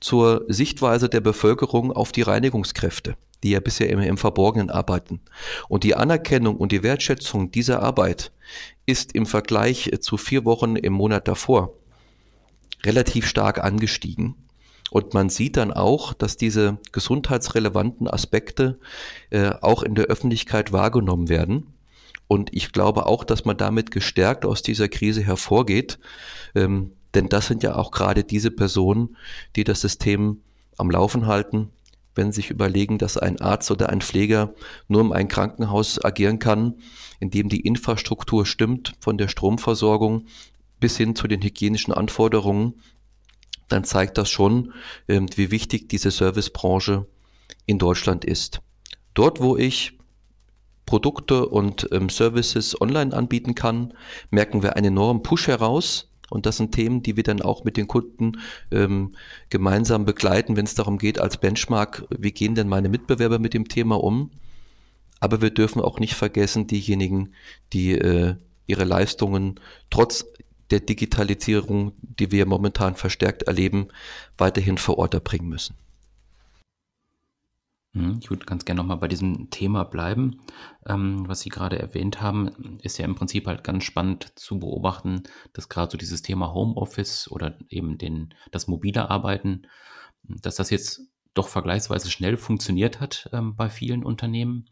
zur 0.00 0.46
Sichtweise 0.48 1.10
der 1.10 1.20
Bevölkerung 1.20 1.92
auf 1.92 2.12
die 2.12 2.22
Reinigungskräfte, 2.22 3.16
die 3.42 3.50
ja 3.50 3.60
bisher 3.60 3.90
immer 3.90 4.06
im 4.06 4.16
Verborgenen 4.16 4.70
arbeiten. 4.70 5.20
Und 5.68 5.84
die 5.84 5.94
Anerkennung 5.94 6.56
und 6.56 6.72
die 6.72 6.82
Wertschätzung 6.82 7.50
dieser 7.50 7.82
Arbeit 7.82 8.32
ist 8.86 9.12
im 9.12 9.26
Vergleich 9.26 9.88
äh, 9.88 10.00
zu 10.00 10.16
vier 10.16 10.46
Wochen 10.46 10.76
im 10.76 10.94
Monat 10.94 11.28
davor 11.28 11.74
relativ 12.84 13.26
stark 13.26 13.62
angestiegen. 13.62 14.34
Und 14.90 15.12
man 15.14 15.28
sieht 15.28 15.56
dann 15.56 15.72
auch, 15.72 16.14
dass 16.14 16.36
diese 16.36 16.78
gesundheitsrelevanten 16.92 18.08
Aspekte 18.08 18.78
äh, 19.30 19.50
auch 19.60 19.82
in 19.82 19.94
der 19.94 20.06
Öffentlichkeit 20.06 20.72
wahrgenommen 20.72 21.28
werden. 21.28 21.74
Und 22.26 22.54
ich 22.54 22.72
glaube 22.72 23.06
auch, 23.06 23.24
dass 23.24 23.44
man 23.44 23.56
damit 23.56 23.90
gestärkt 23.90 24.44
aus 24.44 24.62
dieser 24.62 24.88
Krise 24.88 25.22
hervorgeht. 25.22 25.98
Ähm, 26.54 26.92
denn 27.14 27.28
das 27.28 27.46
sind 27.46 27.62
ja 27.62 27.74
auch 27.74 27.90
gerade 27.90 28.24
diese 28.24 28.50
Personen, 28.50 29.16
die 29.56 29.64
das 29.64 29.80
System 29.80 30.42
am 30.76 30.90
Laufen 30.90 31.26
halten. 31.26 31.70
Wenn 32.14 32.32
Sie 32.32 32.36
sich 32.40 32.50
überlegen, 32.50 32.98
dass 32.98 33.16
ein 33.16 33.40
Arzt 33.40 33.70
oder 33.70 33.90
ein 33.90 34.00
Pfleger 34.00 34.54
nur 34.88 35.02
in 35.02 35.12
einem 35.12 35.28
Krankenhaus 35.28 36.04
agieren 36.04 36.38
kann, 36.38 36.74
in 37.20 37.30
dem 37.30 37.48
die 37.48 37.60
Infrastruktur 37.60 38.44
stimmt, 38.44 38.94
von 39.00 39.18
der 39.18 39.28
Stromversorgung 39.28 40.26
bis 40.80 40.96
hin 40.96 41.14
zu 41.14 41.28
den 41.28 41.42
hygienischen 41.42 41.92
Anforderungen, 41.92 42.74
dann 43.68 43.84
zeigt 43.84 44.18
das 44.18 44.30
schon, 44.30 44.72
ähm, 45.08 45.26
wie 45.36 45.50
wichtig 45.50 45.88
diese 45.88 46.10
Servicebranche 46.10 47.06
in 47.66 47.78
Deutschland 47.78 48.24
ist. 48.24 48.60
Dort, 49.14 49.40
wo 49.40 49.56
ich 49.56 49.98
Produkte 50.86 51.46
und 51.46 51.88
ähm, 51.92 52.08
Services 52.08 52.80
online 52.80 53.14
anbieten 53.14 53.54
kann, 53.54 53.92
merken 54.30 54.62
wir 54.62 54.76
einen 54.76 54.86
enormen 54.86 55.22
Push 55.22 55.48
heraus. 55.48 56.10
Und 56.30 56.46
das 56.46 56.58
sind 56.58 56.72
Themen, 56.72 57.02
die 57.02 57.16
wir 57.16 57.22
dann 57.22 57.42
auch 57.42 57.64
mit 57.64 57.76
den 57.76 57.88
Kunden 57.88 58.38
ähm, 58.70 59.14
gemeinsam 59.50 60.04
begleiten, 60.04 60.56
wenn 60.56 60.64
es 60.64 60.74
darum 60.74 60.98
geht, 60.98 61.18
als 61.18 61.38
Benchmark, 61.38 62.06
wie 62.10 62.32
gehen 62.32 62.54
denn 62.54 62.68
meine 62.68 62.88
Mitbewerber 62.88 63.38
mit 63.38 63.54
dem 63.54 63.68
Thema 63.68 64.02
um? 64.02 64.30
Aber 65.20 65.42
wir 65.42 65.50
dürfen 65.50 65.80
auch 65.82 65.98
nicht 65.98 66.14
vergessen, 66.14 66.66
diejenigen, 66.66 67.32
die 67.72 67.92
äh, 67.92 68.36
ihre 68.66 68.84
Leistungen 68.84 69.58
trotz 69.90 70.26
der 70.70 70.80
Digitalisierung, 70.80 71.92
die 72.02 72.30
wir 72.30 72.46
momentan 72.46 72.94
verstärkt 72.94 73.44
erleben, 73.44 73.88
weiterhin 74.36 74.78
vor 74.78 74.98
Ort 74.98 75.14
erbringen 75.14 75.48
müssen. 75.48 75.76
Mhm, 77.94 78.18
ich 78.20 78.30
würde 78.30 78.44
ganz 78.46 78.64
gerne 78.64 78.80
nochmal 78.80 78.98
bei 78.98 79.08
diesem 79.08 79.50
Thema 79.50 79.84
bleiben. 79.84 80.40
Ähm, 80.86 81.26
was 81.26 81.40
Sie 81.40 81.48
gerade 81.48 81.78
erwähnt 81.78 82.20
haben, 82.20 82.78
ist 82.82 82.98
ja 82.98 83.04
im 83.04 83.14
Prinzip 83.14 83.46
halt 83.46 83.64
ganz 83.64 83.84
spannend 83.84 84.32
zu 84.36 84.58
beobachten, 84.58 85.22
dass 85.52 85.68
gerade 85.68 85.90
so 85.90 85.98
dieses 85.98 86.22
Thema 86.22 86.52
Homeoffice 86.52 87.30
oder 87.30 87.58
eben 87.68 87.98
den, 87.98 88.34
das 88.50 88.68
mobile 88.68 89.10
Arbeiten, 89.10 89.62
dass 90.22 90.56
das 90.56 90.70
jetzt 90.70 91.00
doch 91.34 91.48
vergleichsweise 91.48 92.10
schnell 92.10 92.36
funktioniert 92.36 93.00
hat 93.00 93.30
ähm, 93.32 93.56
bei 93.56 93.70
vielen 93.70 94.04
Unternehmen, 94.04 94.68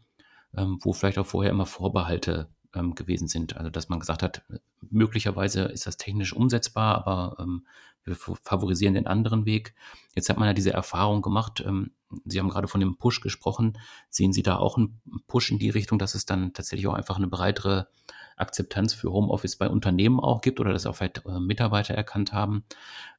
ähm, 0.55 0.77
wo 0.81 0.93
vielleicht 0.93 1.17
auch 1.17 1.25
vorher 1.25 1.51
immer 1.51 1.65
Vorbehalte 1.65 2.49
ähm, 2.73 2.95
gewesen 2.95 3.27
sind. 3.27 3.57
Also 3.57 3.69
dass 3.69 3.89
man 3.89 3.99
gesagt 3.99 4.23
hat, 4.23 4.43
möglicherweise 4.89 5.63
ist 5.63 5.87
das 5.87 5.97
technisch 5.97 6.33
umsetzbar, 6.33 6.95
aber 6.95 7.37
ähm, 7.39 7.65
wir 8.03 8.15
favorisieren 8.15 8.93
den 8.93 9.07
anderen 9.07 9.45
Weg. 9.45 9.75
Jetzt 10.15 10.29
hat 10.29 10.37
man 10.37 10.47
ja 10.47 10.53
diese 10.53 10.71
Erfahrung 10.71 11.21
gemacht. 11.21 11.63
Ähm, 11.65 11.91
Sie 12.25 12.39
haben 12.39 12.49
gerade 12.49 12.69
von 12.69 12.79
dem 12.79 12.97
Push 12.97 13.19
gesprochen. 13.19 13.77
Sehen 14.09 14.31
Sie 14.31 14.43
da 14.43 14.57
auch 14.57 14.77
einen 14.77 15.01
Push 15.27 15.51
in 15.51 15.59
die 15.59 15.69
Richtung, 15.69 15.99
dass 15.99 16.15
es 16.15 16.25
dann 16.25 16.53
tatsächlich 16.53 16.87
auch 16.87 16.93
einfach 16.93 17.17
eine 17.17 17.27
breitere 17.27 17.89
Akzeptanz 18.37 18.93
für 18.93 19.11
Homeoffice 19.11 19.55
bei 19.55 19.67
Unternehmen 19.67 20.19
auch 20.19 20.41
gibt 20.41 20.59
oder 20.59 20.71
dass 20.71 20.85
auch 20.85 20.95
vielleicht 20.95 21.25
äh, 21.25 21.39
Mitarbeiter 21.39 21.93
erkannt 21.93 22.31
haben. 22.33 22.63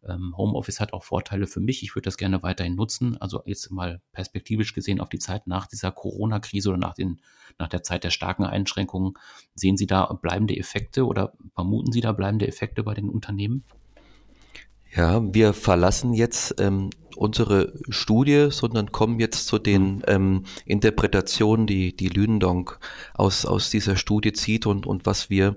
Ähm, 0.07 0.35
Homeoffice 0.37 0.81
hat 0.81 0.93
auch 0.93 1.05
Vorteile 1.05 1.47
für 1.47 1.61
mich. 1.61 1.83
Ich 1.83 1.95
würde 1.95 2.07
das 2.07 2.17
gerne 2.17 2.43
weiterhin 2.43 2.77
nutzen. 2.77 3.17
Also 3.21 3.43
jetzt 3.45 3.71
mal 3.71 4.01
perspektivisch 4.13 4.73
gesehen 4.75 5.01
auf 5.01 5.09
die 5.09 5.19
Zeit 5.19 5.47
nach 5.47 5.67
dieser 5.67 5.93
Corona-Krise 5.93 6.71
oder 6.71 6.79
nach, 6.79 6.95
den, 6.95 7.21
nach 7.59 7.69
der 7.69 7.83
Zeit 7.83 8.05
der 8.05 8.11
starken 8.11 8.45
Einschränkungen. 8.45 9.15
Sehen 9.55 9.77
Sie 9.77 9.87
da 9.87 10.07
bleibende 10.07 10.57
Effekte 10.57 11.05
oder 11.05 11.33
vermuten 11.55 11.93
Sie 11.93 12.01
da 12.01 12.13
bleibende 12.13 12.47
Effekte 12.47 12.83
bei 12.85 12.95
den 12.95 13.09
Unternehmen? 13.09 13.65
Ja, 14.95 15.23
wir 15.23 15.53
verlassen 15.53 16.15
jetzt 16.15 16.55
ähm, 16.59 16.91
unsere 17.17 17.73
Studie, 17.89 18.49
sondern 18.51 18.93
kommen 18.93 19.21
jetzt 19.21 19.47
zu 19.47 19.59
den 19.59 19.97
mhm. 19.97 20.03
ähm, 20.07 20.45
Interpretationen, 20.65 21.67
die 21.67 21.95
die 21.95 22.09
Lündong 22.09 22.71
aus, 23.15 23.45
aus 23.45 23.71
dieser 23.71 23.97
Studie 23.97 24.33
zieht 24.33 24.67
und, 24.67 24.87
und 24.87 25.05
was 25.05 25.29
wir 25.29 25.57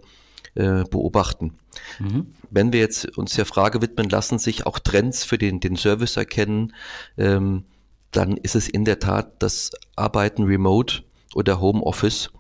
äh, 0.55 0.83
beobachten. 0.83 1.57
Mhm. 1.99 2.33
Wenn 2.49 2.73
wir 2.73 2.79
jetzt 2.79 3.17
uns 3.17 3.35
der 3.35 3.45
Frage 3.45 3.81
widmen, 3.81 4.09
lassen 4.09 4.39
sich 4.39 4.65
auch 4.65 4.79
Trends 4.79 5.23
für 5.23 5.37
den, 5.37 5.59
den 5.59 5.77
Service 5.77 6.17
erkennen, 6.17 6.73
ähm, 7.17 7.65
dann 8.11 8.35
ist 8.35 8.55
es 8.55 8.67
in 8.67 8.83
der 8.83 8.99
Tat 8.99 9.41
das 9.41 9.71
Arbeiten 9.95 10.43
remote 10.43 11.03
oder 11.33 11.61
Homeoffice. 11.61 12.31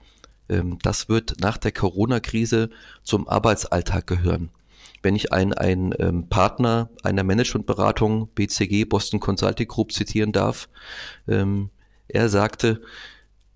Ähm, 0.49 0.79
das 0.81 1.07
wird 1.07 1.39
nach 1.39 1.57
der 1.57 1.71
Corona-Krise 1.71 2.69
zum 3.03 3.29
Arbeitsalltag 3.29 4.07
gehören 4.07 4.49
wenn 5.03 5.15
ich 5.15 5.31
einen, 5.33 5.53
einen 5.53 5.93
ähm, 5.99 6.27
Partner 6.29 6.89
einer 7.03 7.23
Managementberatung, 7.23 8.27
BCG, 8.35 8.85
Boston 8.85 9.19
Consulting 9.19 9.67
Group, 9.67 9.91
zitieren 9.91 10.31
darf, 10.31 10.69
ähm, 11.27 11.69
er 12.07 12.29
sagte, 12.29 12.81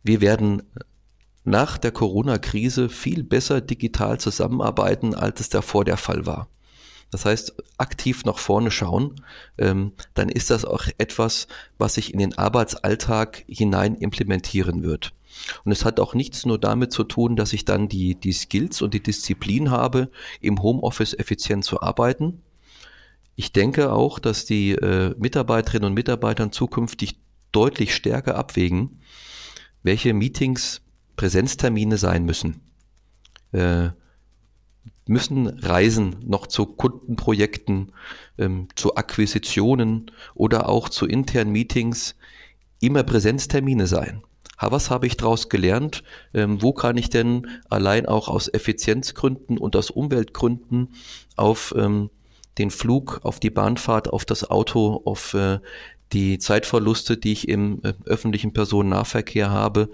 wir 0.04 0.22
werden 0.22 0.64
nach 1.44 1.78
der 1.78 1.92
Corona-Krise 1.92 2.90
viel 2.90 3.24
besser 3.24 3.62
digital 3.62 4.20
zusammenarbeiten, 4.20 5.14
als 5.14 5.40
es 5.40 5.50
davor 5.50 5.86
der 5.86 5.98
Fall 5.98 6.26
war. 6.26 6.48
Das 7.12 7.26
heißt, 7.26 7.56
aktiv 7.78 8.26
nach 8.26 8.40
vorne 8.40 8.72
schauen, 8.72 9.22
ähm, 9.58 9.94
dann 10.16 10.30
ist 10.30 10.50
das 10.50 10.66
auch 10.66 10.86
etwas, 10.98 11.48
was 11.78 11.94
sich 11.94 12.14
in 12.14 12.20
den 12.20 12.38
Arbeitsalltag 12.38 13.44
hinein 13.48 13.96
implementieren 13.96 14.84
wird. 14.84 15.14
Und 15.64 15.72
es 15.72 15.86
hat 15.86 16.00
auch 16.00 16.14
nichts 16.14 16.46
nur 16.46 16.60
damit 16.60 16.92
zu 16.92 17.04
tun, 17.04 17.36
dass 17.36 17.54
ich 17.54 17.66
dann 17.66 17.88
die, 17.88 18.16
die 18.16 18.34
Skills 18.34 18.82
und 18.82 18.94
die 18.94 19.04
Disziplin 19.04 19.72
habe, 19.72 20.10
im 20.42 20.62
Homeoffice 20.62 21.14
effizient 21.14 21.64
zu 21.64 21.82
arbeiten. 21.82 22.42
Ich 23.36 23.52
denke 23.52 23.92
auch, 23.92 24.20
dass 24.20 24.46
die 24.46 24.72
äh, 24.72 25.14
Mitarbeiterinnen 25.18 25.88
und 25.88 25.94
Mitarbeiter 25.94 26.52
zukünftig 26.52 27.20
deutlich 27.52 27.94
stärker 27.96 28.36
abwägen, 28.36 29.02
welche 29.84 30.14
Meetings 30.14 30.82
Präsenztermine 31.16 31.98
sein 31.98 32.26
müssen. 32.26 32.62
Äh, 33.52 33.90
müssen 35.08 35.48
Reisen 35.48 36.16
noch 36.26 36.48
zu 36.48 36.66
Kundenprojekten, 36.66 37.92
ähm, 38.38 38.68
zu 38.76 38.96
Akquisitionen 38.96 40.12
oder 40.34 40.68
auch 40.68 40.90
zu 40.90 41.06
internen 41.06 41.52
Meetings 41.52 42.16
immer 42.80 43.04
Präsenztermine 43.04 43.88
sein 43.88 44.24
was 44.60 44.90
habe 44.90 45.08
ich 45.08 45.18
daraus 45.18 45.50
gelernt? 45.50 46.04
Ähm, 46.34 46.62
wo 46.62 46.74
kann 46.74 46.98
ich 46.98 47.10
denn 47.10 47.48
allein 47.70 48.06
auch 48.06 48.28
aus 48.28 48.52
Effizienzgründen 48.54 49.58
und 49.58 49.76
aus 49.76 49.90
Umweltgründen 49.90 50.90
auf 51.36 51.74
ähm, 51.78 52.10
den 52.58 52.72
Flug, 52.72 53.20
auf 53.24 53.40
die 53.40 53.50
Bahnfahrt, 53.50 54.08
auf 54.08 54.26
das 54.26 54.50
Auto, 54.50 55.02
auf 55.06 55.34
äh, 55.34 55.60
die 56.14 56.40
Zeitverluste, 56.40 57.18
die 57.18 57.34
ich 57.34 57.50
im 57.50 57.82
äh, 57.84 57.94
öffentlichen 58.06 58.54
Personennahverkehr 58.54 59.50
habe, 59.50 59.90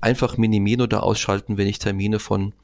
einfach 0.00 0.36
minimieren 0.36 0.82
oder 0.82 1.02
ausschalten, 1.02 1.58
wenn 1.58 1.66
ich 1.66 1.78
Termine 1.78 2.18
von 2.18 2.54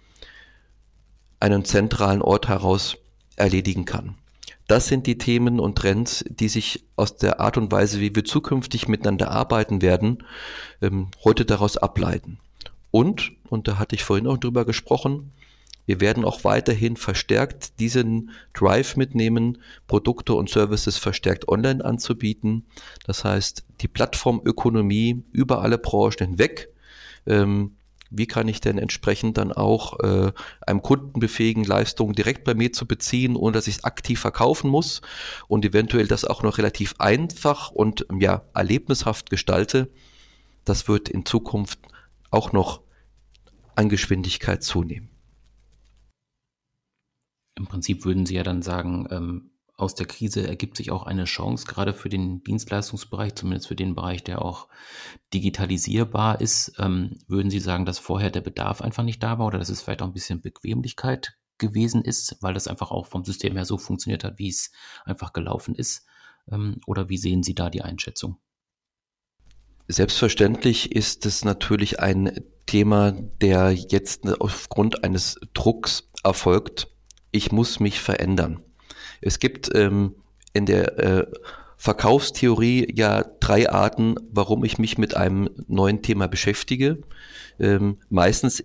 einem 1.40 1.64
zentralen 1.64 2.22
Ort 2.22 2.48
heraus 2.48 2.96
erledigen 3.36 3.84
kann. 3.84 4.16
Das 4.66 4.86
sind 4.86 5.06
die 5.06 5.18
Themen 5.18 5.60
und 5.60 5.76
Trends, 5.76 6.24
die 6.28 6.48
sich 6.48 6.84
aus 6.96 7.16
der 7.16 7.40
Art 7.40 7.58
und 7.58 7.70
Weise, 7.70 8.00
wie 8.00 8.14
wir 8.14 8.24
zukünftig 8.24 8.88
miteinander 8.88 9.30
arbeiten 9.30 9.82
werden, 9.82 10.24
ähm, 10.80 11.08
heute 11.22 11.44
daraus 11.44 11.76
ableiten. 11.76 12.38
Und 12.90 13.32
und 13.54 13.68
da 13.68 13.78
hatte 13.78 13.94
ich 13.94 14.02
vorhin 14.04 14.26
auch 14.26 14.38
drüber 14.38 14.64
gesprochen. 14.64 15.32
Wir 15.86 16.00
werden 16.00 16.24
auch 16.24 16.44
weiterhin 16.44 16.96
verstärkt 16.96 17.78
diesen 17.78 18.30
Drive 18.52 18.96
mitnehmen, 18.96 19.58
Produkte 19.86 20.34
und 20.34 20.50
Services 20.50 20.96
verstärkt 20.96 21.48
online 21.48 21.84
anzubieten. 21.84 22.64
Das 23.06 23.24
heißt, 23.24 23.64
die 23.80 23.88
Plattformökonomie 23.88 25.22
über 25.30 25.62
alle 25.62 25.78
Branchen 25.78 26.30
hinweg. 26.30 26.68
Ähm, 27.26 27.76
wie 28.16 28.26
kann 28.26 28.48
ich 28.48 28.60
denn 28.60 28.78
entsprechend 28.78 29.38
dann 29.38 29.52
auch 29.52 30.00
äh, 30.00 30.32
einem 30.66 30.82
Kunden 30.82 31.20
befähigen, 31.20 31.64
Leistungen 31.64 32.14
direkt 32.14 32.44
bei 32.44 32.54
mir 32.54 32.72
zu 32.72 32.86
beziehen, 32.86 33.36
ohne 33.36 33.52
dass 33.52 33.66
ich 33.66 33.76
es 33.76 33.84
aktiv 33.84 34.20
verkaufen 34.20 34.70
muss 34.70 35.02
und 35.48 35.64
eventuell 35.64 36.06
das 36.06 36.24
auch 36.24 36.42
noch 36.42 36.58
relativ 36.58 36.94
einfach 36.98 37.70
und 37.70 38.06
ja, 38.18 38.42
erlebnishaft 38.54 39.30
gestalte. 39.30 39.90
Das 40.64 40.88
wird 40.88 41.08
in 41.08 41.26
Zukunft 41.26 41.78
auch 42.30 42.52
noch 42.52 42.80
an 43.74 43.88
Geschwindigkeit 43.88 44.62
zunehmen. 44.62 45.10
Im 47.56 47.66
Prinzip 47.66 48.04
würden 48.04 48.26
Sie 48.26 48.34
ja 48.34 48.42
dann 48.42 48.62
sagen, 48.62 49.06
ähm, 49.10 49.50
aus 49.76 49.94
der 49.94 50.06
Krise 50.06 50.46
ergibt 50.46 50.76
sich 50.76 50.90
auch 50.90 51.02
eine 51.04 51.24
Chance, 51.24 51.66
gerade 51.66 51.94
für 51.94 52.08
den 52.08 52.42
Dienstleistungsbereich, 52.44 53.34
zumindest 53.34 53.66
für 53.66 53.74
den 53.74 53.94
Bereich, 53.94 54.22
der 54.22 54.42
auch 54.42 54.68
digitalisierbar 55.32 56.40
ist. 56.40 56.74
Ähm, 56.78 57.18
würden 57.26 57.50
Sie 57.50 57.58
sagen, 57.58 57.84
dass 57.84 57.98
vorher 57.98 58.30
der 58.30 58.40
Bedarf 58.40 58.82
einfach 58.82 59.02
nicht 59.02 59.22
da 59.22 59.38
war 59.38 59.46
oder 59.46 59.58
dass 59.58 59.70
es 59.70 59.82
vielleicht 59.82 60.02
auch 60.02 60.06
ein 60.06 60.12
bisschen 60.12 60.40
Bequemlichkeit 60.40 61.36
gewesen 61.58 62.02
ist, 62.02 62.36
weil 62.40 62.54
das 62.54 62.68
einfach 62.68 62.90
auch 62.90 63.06
vom 63.06 63.24
System 63.24 63.54
her 63.54 63.64
so 63.64 63.78
funktioniert 63.78 64.22
hat, 64.22 64.38
wie 64.38 64.48
es 64.48 64.70
einfach 65.04 65.32
gelaufen 65.32 65.74
ist? 65.74 66.06
Ähm, 66.50 66.80
oder 66.86 67.08
wie 67.08 67.18
sehen 67.18 67.42
Sie 67.42 67.54
da 67.54 67.68
die 67.68 67.82
Einschätzung? 67.82 68.38
Selbstverständlich 69.88 70.92
ist 70.92 71.26
es 71.26 71.44
natürlich 71.44 72.00
ein 72.00 72.40
Thema, 72.66 73.12
der 73.12 73.72
jetzt 73.72 74.26
aufgrund 74.40 75.04
eines 75.04 75.38
Drucks 75.52 76.10
erfolgt. 76.22 76.88
Ich 77.32 77.52
muss 77.52 77.80
mich 77.80 78.00
verändern. 78.00 78.62
Es 79.20 79.38
gibt 79.38 79.74
ähm, 79.74 80.14
in 80.52 80.66
der 80.66 80.98
äh, 80.98 81.26
Verkaufstheorie 81.76 82.92
ja 82.94 83.24
drei 83.40 83.70
Arten, 83.70 84.16
warum 84.30 84.64
ich 84.64 84.78
mich 84.78 84.96
mit 84.96 85.16
einem 85.16 85.50
neuen 85.66 86.02
Thema 86.02 86.28
beschäftige. 86.28 86.98
Ähm, 87.58 87.98
meistens 88.08 88.64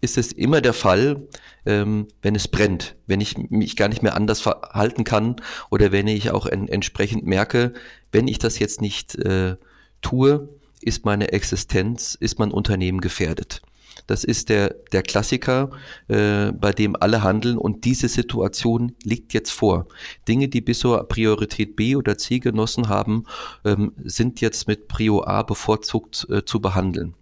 ist 0.00 0.16
es 0.16 0.32
immer 0.32 0.60
der 0.60 0.72
Fall, 0.72 1.28
ähm, 1.66 2.06
wenn 2.22 2.34
es 2.34 2.48
brennt, 2.48 2.96
wenn 3.06 3.20
ich 3.20 3.36
mich 3.36 3.76
gar 3.76 3.88
nicht 3.88 4.02
mehr 4.02 4.14
anders 4.14 4.40
verhalten 4.40 5.04
kann 5.04 5.36
oder 5.70 5.90
wenn 5.92 6.06
ich 6.06 6.30
auch 6.30 6.46
en 6.46 6.68
entsprechend 6.68 7.26
merke, 7.26 7.74
wenn 8.12 8.28
ich 8.28 8.38
das 8.38 8.58
jetzt 8.58 8.80
nicht 8.80 9.16
äh, 9.16 9.56
tue, 10.00 10.48
ist 10.80 11.04
meine 11.04 11.32
Existenz, 11.32 12.14
ist 12.14 12.38
mein 12.38 12.52
Unternehmen 12.52 13.00
gefährdet. 13.00 13.62
Das 14.08 14.24
ist 14.24 14.48
der, 14.48 14.74
der 14.90 15.02
Klassiker, 15.02 15.70
äh, 16.08 16.50
bei 16.50 16.72
dem 16.72 16.96
alle 16.96 17.22
handeln 17.22 17.58
und 17.58 17.84
diese 17.84 18.08
Situation 18.08 18.96
liegt 19.04 19.34
jetzt 19.34 19.52
vor. 19.52 19.86
Dinge, 20.26 20.48
die 20.48 20.62
bisher 20.62 21.04
Priorität 21.04 21.76
B 21.76 21.94
oder 21.94 22.18
C 22.18 22.40
genossen 22.40 22.88
haben, 22.88 23.24
ähm, 23.64 23.92
sind 24.02 24.40
jetzt 24.40 24.66
mit 24.66 24.88
Prio 24.88 25.22
A 25.24 25.42
bevorzugt 25.42 26.26
äh, 26.30 26.42
zu 26.44 26.60
behandeln. 26.60 27.14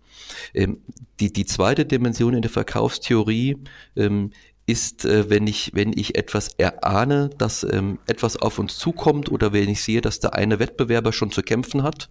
Ähm, 0.55 0.79
die, 1.19 1.33
die 1.33 1.45
zweite 1.45 1.85
Dimension 1.85 2.35
in 2.35 2.43
der 2.43 2.51
Verkaufstheorie 2.51 3.57
ähm, 3.97 4.31
ist, 4.67 5.05
äh, 5.05 5.31
wenn 5.31 5.47
ich, 5.47 5.71
wenn 5.75 5.93
ich 5.97 6.17
etwas 6.17 6.49
erahne, 6.59 7.31
dass 7.39 7.65
ähm, 7.65 7.99
etwas 8.07 8.37
auf 8.37 8.59
uns 8.59 8.77
zukommt 8.79 9.31
oder 9.31 9.53
wenn 9.53 9.69
ich 9.69 9.83
sehe, 9.83 10.01
dass 10.01 10.19
der 10.19 10.35
eine 10.35 10.59
Wettbewerber 10.59 11.13
schon 11.13 11.31
zu 11.31 11.43
kämpfen 11.43 11.85
hat, 11.85 12.09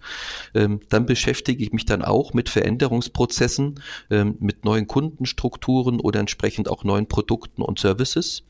ähm, 0.54 0.80
dann 0.90 1.06
beschäftige 1.06 1.64
ich 1.64 1.74
mich 1.74 1.86
dann 1.86 2.02
auch 2.02 2.34
mit 2.34 2.50
Veränderungsprozessen, 2.50 3.82
ähm, 4.10 4.38
mit 4.40 4.64
neuen 4.64 4.88
Kundenstrukturen 4.88 6.00
oder 6.00 6.22
entsprechend 6.22 6.70
auch 6.70 6.86
neuen 6.86 7.08
Produkten 7.08 7.62
und 7.62 7.80
Services. 7.80 8.44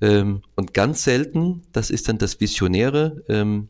Ähm, 0.00 0.42
und 0.54 0.74
ganz 0.74 1.04
selten, 1.04 1.62
das 1.72 1.90
ist 1.90 2.08
dann 2.08 2.18
das 2.18 2.40
Visionäre, 2.40 3.22
ähm, 3.28 3.68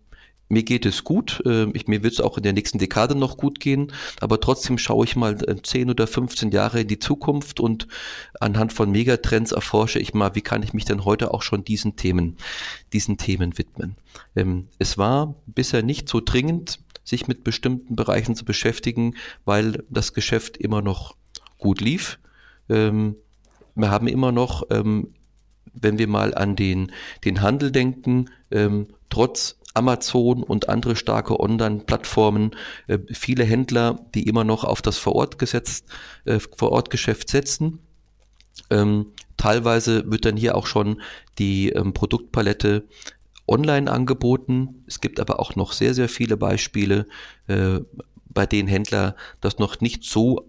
mir 0.49 0.63
geht 0.63 0.87
es 0.87 1.05
gut, 1.05 1.43
ähm, 1.45 1.73
ich, 1.75 1.89
mir 1.89 2.03
wird 2.03 2.15
es 2.15 2.21
auch 2.21 2.37
in 2.37 2.43
der 2.43 2.53
nächsten 2.53 2.79
Dekade 2.79 3.15
noch 3.15 3.37
gut 3.37 3.61
gehen, 3.61 3.93
aber 4.21 4.41
trotzdem 4.41 4.79
schaue 4.79 5.05
ich 5.05 5.17
mal 5.17 5.37
10 5.37 5.89
äh, 5.89 5.91
oder 5.91 6.07
15 6.07 6.51
Jahre 6.51 6.83
in 6.83 6.89
die 6.89 6.99
Zukunft 6.99 7.59
und 7.61 7.89
anhand 8.41 8.73
von 8.73 8.91
Megatrends 8.91 9.53
erforsche 9.53 9.99
ich 9.99 10.15
mal, 10.15 10.35
wie 10.35 10.43
kann 10.43 10.63
ich 10.63 10.73
mich 10.73 10.85
denn 10.85 11.05
heute 11.05 11.35
auch 11.35 11.43
schon 11.43 11.65
diesen 11.65 11.97
Themen, 11.97 12.37
diesen 12.93 13.19
Themen 13.19 13.59
widmen. 13.59 13.97
Ähm, 14.37 14.69
es 14.79 14.99
war 14.99 15.35
bisher 15.47 15.83
nicht 15.83 16.09
so 16.09 16.21
dringend, 16.25 16.81
sich 17.03 17.29
mit 17.29 17.45
bestimmten 17.45 17.97
Bereichen 17.97 18.35
zu 18.35 18.45
beschäftigen, 18.45 19.15
weil 19.45 19.85
das 19.91 20.13
Geschäft 20.13 20.57
immer 20.57 20.83
noch 20.83 21.17
gut 21.59 21.81
lief. 21.81 22.19
Ähm, 22.69 23.17
wir 23.75 23.91
haben 23.91 24.09
immer 24.09 24.33
noch 24.33 24.65
wenn 25.79 25.99
wir 25.99 26.09
mal 26.09 26.35
an 26.35 26.57
den, 26.57 26.91
den 27.27 27.43
Handel 27.43 27.71
denken, 27.71 28.31
trotz 29.11 29.59
Amazon 29.77 30.43
und 30.43 30.69
andere 30.69 30.97
starke 30.97 31.39
Online-Plattformen, 31.39 32.57
äh, 32.87 32.99
viele 33.13 33.45
Händler, 33.45 34.01
die 34.15 34.25
immer 34.25 34.45
noch 34.45 34.65
auf 34.65 34.83
das 34.83 34.99
Vorortgesetz, 34.99 35.85
äh, 36.25 36.39
Vorortgeschäft 36.39 37.29
setzen. 37.29 37.81
Ähm, 38.71 39.07
teilweise 39.37 40.11
wird 40.11 40.25
dann 40.25 40.37
hier 40.37 40.57
auch 40.57 40.67
schon 40.67 41.03
die 41.39 41.71
ähm, 41.71 41.93
Produktpalette 41.93 42.85
online 43.47 43.91
angeboten. 43.91 44.83
Es 44.87 45.01
gibt 45.01 45.21
aber 45.21 45.41
auch 45.41 45.57
noch 45.57 45.73
sehr, 45.73 45.95
sehr 45.95 46.09
viele 46.09 46.37
Beispiele, 46.37 47.07
äh, 47.47 47.81
bei 48.29 48.47
denen 48.47 48.69
Händler 48.69 49.17
das 49.41 49.59
noch 49.59 49.81
nicht 49.81 50.05
so 50.05 50.47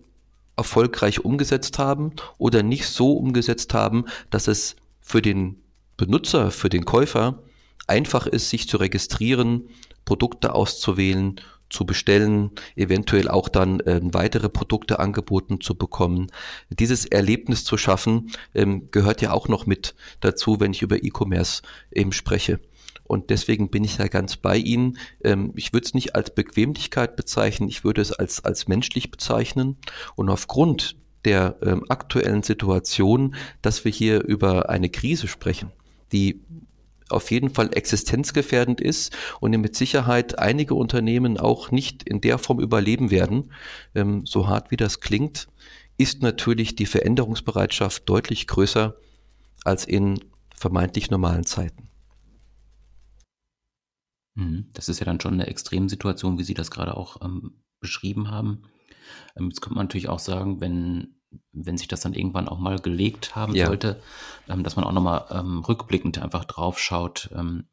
erfolgreich 0.55 1.23
umgesetzt 1.23 1.77
haben 1.77 2.13
oder 2.37 2.63
nicht 2.63 2.87
so 2.87 3.13
umgesetzt 3.13 3.73
haben, 3.73 4.05
dass 4.29 4.47
es 4.47 4.75
für 4.99 5.21
den 5.21 5.61
Benutzer, 5.97 6.51
für 6.51 6.69
den 6.69 6.85
Käufer 6.85 7.43
einfach 7.87 8.27
ist, 8.27 8.49
sich 8.49 8.67
zu 8.67 8.77
registrieren, 8.77 9.69
Produkte 10.05 10.53
auszuwählen, 10.53 11.41
zu 11.69 11.85
bestellen, 11.85 12.51
eventuell 12.75 13.27
auch 13.27 13.49
dann 13.49 13.81
äh, 13.81 13.99
weitere 14.03 14.49
Produkte 14.49 14.99
angeboten 14.99 15.59
zu 15.59 15.75
bekommen. 15.75 16.27
Dieses 16.69 17.05
Erlebnis 17.05 17.63
zu 17.65 17.77
schaffen, 17.77 18.31
ähm, 18.53 18.89
gehört 18.91 19.21
ja 19.21 19.31
auch 19.31 19.47
noch 19.47 19.65
mit 19.65 19.95
dazu, 20.21 20.59
wenn 20.59 20.71
ich 20.71 20.81
über 20.81 21.03
E-Commerce 21.03 21.61
eben 21.91 22.13
spreche. 22.13 22.59
Und 23.03 23.29
deswegen 23.29 23.69
bin 23.69 23.83
ich 23.83 23.97
ja 23.97 24.07
ganz 24.07 24.37
bei 24.37 24.57
Ihnen. 24.57 24.97
Ähm, 25.23 25.53
ich 25.55 25.73
würde 25.73 25.85
es 25.85 25.93
nicht 25.93 26.15
als 26.15 26.33
Bequemlichkeit 26.33 27.15
bezeichnen, 27.15 27.69
ich 27.69 27.83
würde 27.83 28.01
es 28.01 28.11
als, 28.11 28.43
als 28.43 28.67
menschlich 28.67 29.11
bezeichnen. 29.11 29.77
Und 30.15 30.29
aufgrund 30.29 30.95
der 31.25 31.57
ähm, 31.61 31.83
aktuellen 31.89 32.43
Situation, 32.43 33.35
dass 33.61 33.83
wir 33.83 33.91
hier 33.91 34.23
über 34.23 34.69
eine 34.69 34.89
Krise 34.89 35.27
sprechen, 35.27 35.71
die 36.11 36.41
auf 37.09 37.31
jeden 37.31 37.49
Fall 37.49 37.69
existenzgefährdend 37.73 38.81
ist 38.81 39.15
und 39.39 39.51
mit 39.51 39.75
Sicherheit 39.75 40.39
einige 40.39 40.75
Unternehmen 40.75 41.37
auch 41.37 41.71
nicht 41.71 42.03
in 42.03 42.21
der 42.21 42.37
Form 42.37 42.59
überleben 42.59 43.11
werden, 43.11 43.51
ähm, 43.95 44.25
so 44.25 44.47
hart 44.47 44.71
wie 44.71 44.77
das 44.77 44.99
klingt, 44.99 45.47
ist 45.97 46.21
natürlich 46.21 46.75
die 46.75 46.85
Veränderungsbereitschaft 46.85 48.07
deutlich 48.07 48.47
größer 48.47 48.95
als 49.63 49.85
in 49.85 50.19
vermeintlich 50.53 51.09
normalen 51.09 51.45
Zeiten. 51.45 51.89
Mhm. 54.35 54.69
Das 54.73 54.89
ist 54.89 54.99
ja 54.99 55.05
dann 55.05 55.19
schon 55.19 55.33
eine 55.33 55.47
Extremsituation, 55.47 56.37
wie 56.37 56.43
Sie 56.43 56.53
das 56.53 56.71
gerade 56.71 56.95
auch 56.95 57.21
ähm, 57.21 57.63
beschrieben 57.79 58.29
haben. 58.29 58.63
Ähm, 59.35 59.49
jetzt 59.49 59.61
könnte 59.61 59.75
man 59.75 59.85
natürlich 59.85 60.09
auch 60.09 60.19
sagen, 60.19 60.61
wenn 60.61 61.16
wenn 61.53 61.77
sich 61.77 61.87
das 61.87 62.01
dann 62.01 62.13
irgendwann 62.13 62.47
auch 62.47 62.59
mal 62.59 62.79
gelegt 62.79 63.35
haben 63.35 63.55
ja. 63.55 63.67
sollte, 63.67 64.01
ähm, 64.47 64.63
dass 64.63 64.75
man 64.75 64.85
auch 64.85 64.91
nochmal 64.91 65.25
ähm, 65.31 65.59
rückblickend 65.59 66.19
einfach 66.19 66.45
drauf 66.45 66.79
schaut. 66.79 67.29
Ähm, 67.35 67.65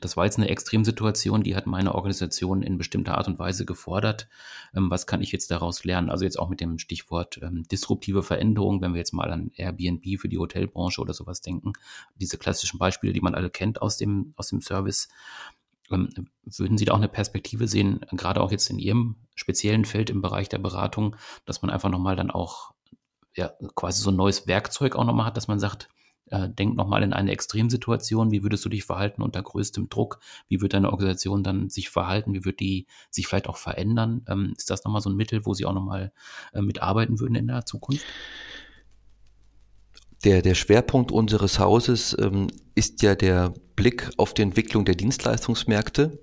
das 0.00 0.16
war 0.16 0.24
jetzt 0.24 0.38
eine 0.38 0.48
Extremsituation, 0.48 1.42
die 1.42 1.54
hat 1.54 1.66
meine 1.66 1.94
Organisation 1.94 2.62
in 2.62 2.78
bestimmter 2.78 3.18
Art 3.18 3.28
und 3.28 3.38
Weise 3.38 3.64
gefordert. 3.64 4.28
Ähm, 4.74 4.90
was 4.90 5.06
kann 5.06 5.22
ich 5.22 5.32
jetzt 5.32 5.50
daraus 5.50 5.84
lernen? 5.84 6.10
Also 6.10 6.24
jetzt 6.24 6.38
auch 6.38 6.48
mit 6.48 6.60
dem 6.60 6.78
Stichwort 6.78 7.40
ähm, 7.42 7.64
disruptive 7.70 8.22
Veränderung, 8.22 8.80
wenn 8.80 8.94
wir 8.94 8.98
jetzt 8.98 9.12
mal 9.12 9.30
an 9.30 9.50
Airbnb 9.54 10.18
für 10.18 10.28
die 10.28 10.38
Hotelbranche 10.38 11.00
oder 11.00 11.14
sowas 11.14 11.40
denken. 11.40 11.72
Diese 12.16 12.38
klassischen 12.38 12.78
Beispiele, 12.78 13.12
die 13.12 13.20
man 13.20 13.34
alle 13.34 13.50
kennt 13.50 13.82
aus 13.82 13.96
dem, 13.96 14.32
aus 14.36 14.48
dem 14.48 14.60
Service. 14.60 15.08
Ähm, 15.90 16.08
würden 16.44 16.78
Sie 16.78 16.84
da 16.84 16.92
auch 16.92 16.98
eine 16.98 17.08
Perspektive 17.08 17.68
sehen, 17.68 18.00
gerade 18.12 18.40
auch 18.40 18.50
jetzt 18.50 18.70
in 18.70 18.78
Ihrem 18.78 19.16
speziellen 19.34 19.84
Feld 19.84 20.10
im 20.10 20.22
Bereich 20.22 20.48
der 20.48 20.58
Beratung, 20.58 21.16
dass 21.44 21.62
man 21.62 21.70
einfach 21.70 21.90
nochmal 21.90 22.16
dann 22.16 22.30
auch 22.30 22.72
ja, 23.34 23.52
quasi 23.74 24.02
so 24.02 24.10
ein 24.10 24.16
neues 24.16 24.46
Werkzeug 24.46 24.96
auch 24.96 25.04
nochmal 25.04 25.26
hat, 25.26 25.36
dass 25.36 25.48
man 25.48 25.58
sagt, 25.58 25.88
äh, 26.32 26.48
denk 26.48 26.76
nochmal 26.76 27.02
in 27.02 27.12
eine 27.12 27.30
Extremsituation, 27.30 28.30
wie 28.30 28.42
würdest 28.42 28.64
du 28.64 28.68
dich 28.68 28.84
verhalten 28.84 29.22
unter 29.22 29.42
größtem 29.42 29.88
Druck, 29.88 30.18
wie 30.48 30.60
wird 30.60 30.72
deine 30.72 30.90
Organisation 30.90 31.44
dann 31.44 31.68
sich 31.68 31.90
verhalten, 31.90 32.32
wie 32.32 32.44
wird 32.44 32.60
die 32.60 32.86
sich 33.10 33.26
vielleicht 33.26 33.48
auch 33.48 33.58
verändern? 33.58 34.24
Ähm, 34.28 34.54
ist 34.56 34.70
das 34.70 34.84
nochmal 34.84 35.02
so 35.02 35.10
ein 35.10 35.16
Mittel, 35.16 35.44
wo 35.44 35.54
sie 35.54 35.66
auch 35.66 35.74
nochmal 35.74 36.12
äh, 36.54 36.62
mitarbeiten 36.62 37.20
würden 37.20 37.34
in 37.34 37.46
der 37.48 37.66
Zukunft? 37.66 38.04
Der, 40.24 40.40
der 40.40 40.54
Schwerpunkt 40.54 41.12
unseres 41.12 41.58
Hauses 41.58 42.16
ähm, 42.18 42.46
ist 42.74 43.02
ja 43.02 43.14
der 43.14 43.52
Blick 43.76 44.10
auf 44.16 44.34
die 44.34 44.42
Entwicklung 44.42 44.84
der 44.84 44.94
Dienstleistungsmärkte 44.94 46.18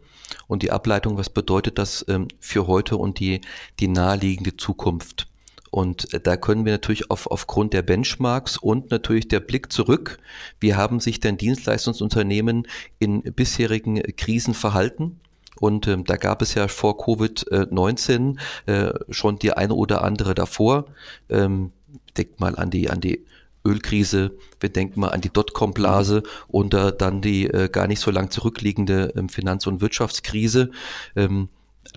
und 0.47 0.63
die 0.63 0.71
Ableitung, 0.71 1.17
was 1.17 1.29
bedeutet 1.29 1.77
das 1.77 2.05
ähm, 2.07 2.29
für 2.39 2.65
heute 2.65 2.97
und 2.97 3.19
die, 3.19 3.41
die 3.79 3.89
naheliegende 3.89 4.55
Zukunft. 4.57 5.28
Und 5.71 6.13
äh, 6.13 6.19
da 6.19 6.37
können 6.37 6.65
wir 6.65 6.71
natürlich 6.71 7.11
auf, 7.11 7.27
aufgrund 7.27 7.73
der 7.73 7.81
Benchmarks 7.81 8.57
und 8.57 8.91
natürlich 8.91 9.27
der 9.27 9.39
Blick 9.39 9.71
zurück, 9.71 10.19
wie 10.59 10.75
haben 10.75 10.99
sich 10.99 11.19
denn 11.19 11.37
Dienstleistungsunternehmen 11.37 12.67
in 12.99 13.21
bisherigen 13.21 14.01
Krisen 14.15 14.53
verhalten? 14.53 15.19
Und 15.59 15.87
ähm, 15.87 16.05
da 16.05 16.15
gab 16.15 16.41
es 16.41 16.53
ja 16.53 16.67
vor 16.67 16.99
Covid-19 16.99 18.37
äh, 18.65 18.93
schon 19.09 19.39
die 19.39 19.53
eine 19.53 19.73
oder 19.73 20.03
andere 20.03 20.33
davor. 20.33 20.85
Ähm, 21.29 21.71
denkt 22.17 22.39
mal 22.39 22.55
an 22.55 22.69
die, 22.69 22.89
an 22.89 23.01
die 23.01 23.25
Ölkrise, 23.65 24.31
wir 24.59 24.69
denken 24.69 25.01
mal 25.01 25.09
an 25.09 25.21
die 25.21 25.29
Dotcom-Blase 25.29 26.23
und 26.47 26.73
äh, 26.73 26.93
dann 26.97 27.21
die 27.21 27.47
äh, 27.47 27.67
gar 27.69 27.87
nicht 27.87 27.99
so 27.99 28.09
lang 28.09 28.31
zurückliegende 28.31 29.13
ähm, 29.17 29.27
Finanz- 29.27 29.67
und 29.67 29.81
Wirtschaftskrise. 29.81 30.71
Ähm, 31.15 31.49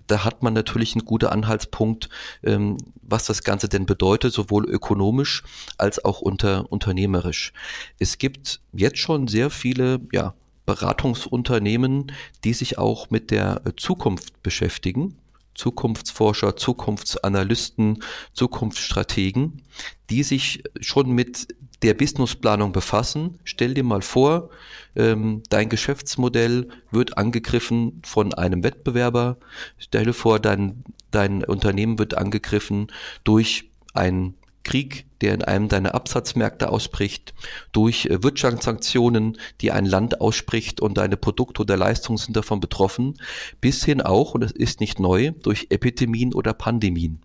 da 0.07 0.25
hat 0.25 0.43
man 0.43 0.53
natürlich 0.53 0.95
einen 0.95 1.05
guten 1.05 1.27
Anhaltspunkt, 1.27 2.09
ähm, 2.43 2.79
was 3.03 3.25
das 3.27 3.43
Ganze 3.43 3.69
denn 3.69 3.87
bedeutet, 3.87 4.33
sowohl 4.33 4.69
ökonomisch 4.69 5.43
als 5.79 6.05
auch 6.05 6.21
unter, 6.21 6.71
unternehmerisch. 6.71 7.53
Es 7.99 8.19
gibt 8.19 8.61
jetzt 8.73 8.99
schon 8.99 9.29
sehr 9.29 9.51
viele, 9.51 10.01
ja, 10.13 10.35
Beratungsunternehmen, 10.65 12.13
die 12.45 12.53
sich 12.53 12.79
auch 12.79 13.11
mit 13.11 13.31
der 13.31 13.63
Zukunft 13.77 14.43
beschäftigen. 14.43 15.17
Zukunftsforscher, 15.55 16.57
Zukunftsanalysten, 16.57 18.03
Zukunftsstrategen, 18.33 19.63
die 20.09 20.23
sich 20.23 20.63
schon 20.81 21.11
mit 21.11 21.49
der 21.83 21.95
Businessplanung 21.95 22.73
befassen. 22.73 23.39
Stell 23.45 23.75
dir 23.75 23.85
mal 23.85 24.03
vor, 24.03 24.51
ähm, 24.95 25.43
dein 25.49 25.69
Geschäftsmodell 25.69 26.69
wird 26.91 27.19
angegriffen 27.19 28.01
von 28.05 28.35
einem 28.35 28.63
Wettbewerber. 28.63 29.37
Stell 29.79 30.05
dir 30.05 30.15
vor, 30.15 30.39
dein, 30.39 30.85
dein 31.11 31.45
Unternehmen 31.45 31.99
wird 31.99 32.15
angegriffen 32.15 32.89
durch 33.25 33.71
ein 33.95 34.35
Krieg, 34.65 35.07
der 35.21 35.35
in 35.35 35.43
einem 35.43 35.69
deiner 35.69 35.95
Absatzmärkte 35.95 36.69
ausbricht, 36.69 37.35
durch 37.73 38.07
äh, 38.07 38.23
Wirtschaftssanktionen, 38.23 39.39
die 39.61 39.73
ein 39.73 39.87
Land 39.87 40.21
ausspricht 40.21 40.81
und 40.81 40.99
deine 40.99 41.17
Produkte 41.17 41.63
oder 41.63 41.77
Leistungen 41.77 42.19
sind 42.19 42.37
davon 42.37 42.61
betroffen, 42.61 43.15
bis 43.61 43.85
hin 43.85 44.01
auch, 44.01 44.35
und 44.35 44.45
es 44.45 44.53
ist 44.53 44.81
nicht 44.81 45.01
neu, 45.01 45.33
durch 45.43 45.67
Epidemien 45.71 46.33
oder 46.33 46.53
Pandemien. 46.53 47.21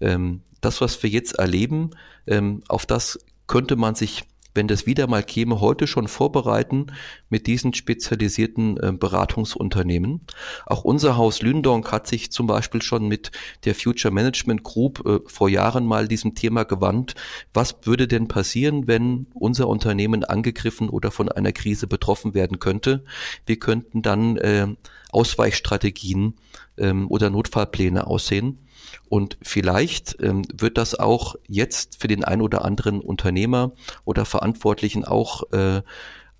Ähm, 0.00 0.40
das, 0.60 0.80
was 0.80 1.02
wir 1.02 1.10
jetzt 1.10 1.38
erleben, 1.38 1.90
ähm, 2.26 2.62
auf 2.68 2.86
das 2.86 3.18
könnte 3.46 3.76
man 3.76 3.94
sich 3.94 4.24
wenn 4.54 4.68
das 4.68 4.86
wieder 4.86 5.06
mal 5.08 5.22
käme, 5.22 5.60
heute 5.60 5.86
schon 5.86 6.08
vorbereiten 6.08 6.86
mit 7.28 7.46
diesen 7.46 7.74
spezialisierten 7.74 8.76
äh, 8.78 8.92
Beratungsunternehmen. 8.92 10.20
Auch 10.66 10.84
unser 10.84 11.16
Haus 11.16 11.42
Lündonk 11.42 11.90
hat 11.90 12.06
sich 12.06 12.30
zum 12.30 12.46
Beispiel 12.46 12.80
schon 12.80 13.08
mit 13.08 13.32
der 13.64 13.74
Future 13.74 14.14
Management 14.14 14.62
Group 14.62 15.04
äh, 15.06 15.18
vor 15.26 15.48
Jahren 15.48 15.86
mal 15.86 16.08
diesem 16.08 16.34
Thema 16.34 16.64
gewandt. 16.64 17.14
Was 17.52 17.78
würde 17.82 18.06
denn 18.06 18.28
passieren, 18.28 18.86
wenn 18.86 19.26
unser 19.34 19.68
Unternehmen 19.68 20.24
angegriffen 20.24 20.88
oder 20.88 21.10
von 21.10 21.28
einer 21.28 21.52
Krise 21.52 21.86
betroffen 21.88 22.34
werden 22.34 22.60
könnte? 22.60 23.04
Wir 23.46 23.58
könnten 23.58 24.02
dann 24.02 24.36
äh, 24.36 24.68
Ausweichstrategien 25.10 26.34
ähm, 26.76 27.10
oder 27.10 27.30
Notfallpläne 27.30 28.06
aussehen. 28.06 28.58
Und 29.08 29.38
vielleicht 29.42 30.16
ähm, 30.20 30.42
wird 30.52 30.78
das 30.78 30.98
auch 30.98 31.36
jetzt 31.48 32.00
für 32.00 32.08
den 32.08 32.24
ein 32.24 32.40
oder 32.40 32.64
anderen 32.64 33.00
Unternehmer 33.00 33.72
oder 34.04 34.24
Verantwortlichen 34.24 35.04
auch 35.04 35.50
äh, 35.52 35.82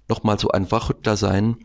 nochmal 0.09 0.39
so 0.39 0.49
ein 0.49 0.71
Wachrüttler 0.71 1.17
sein, 1.17 1.57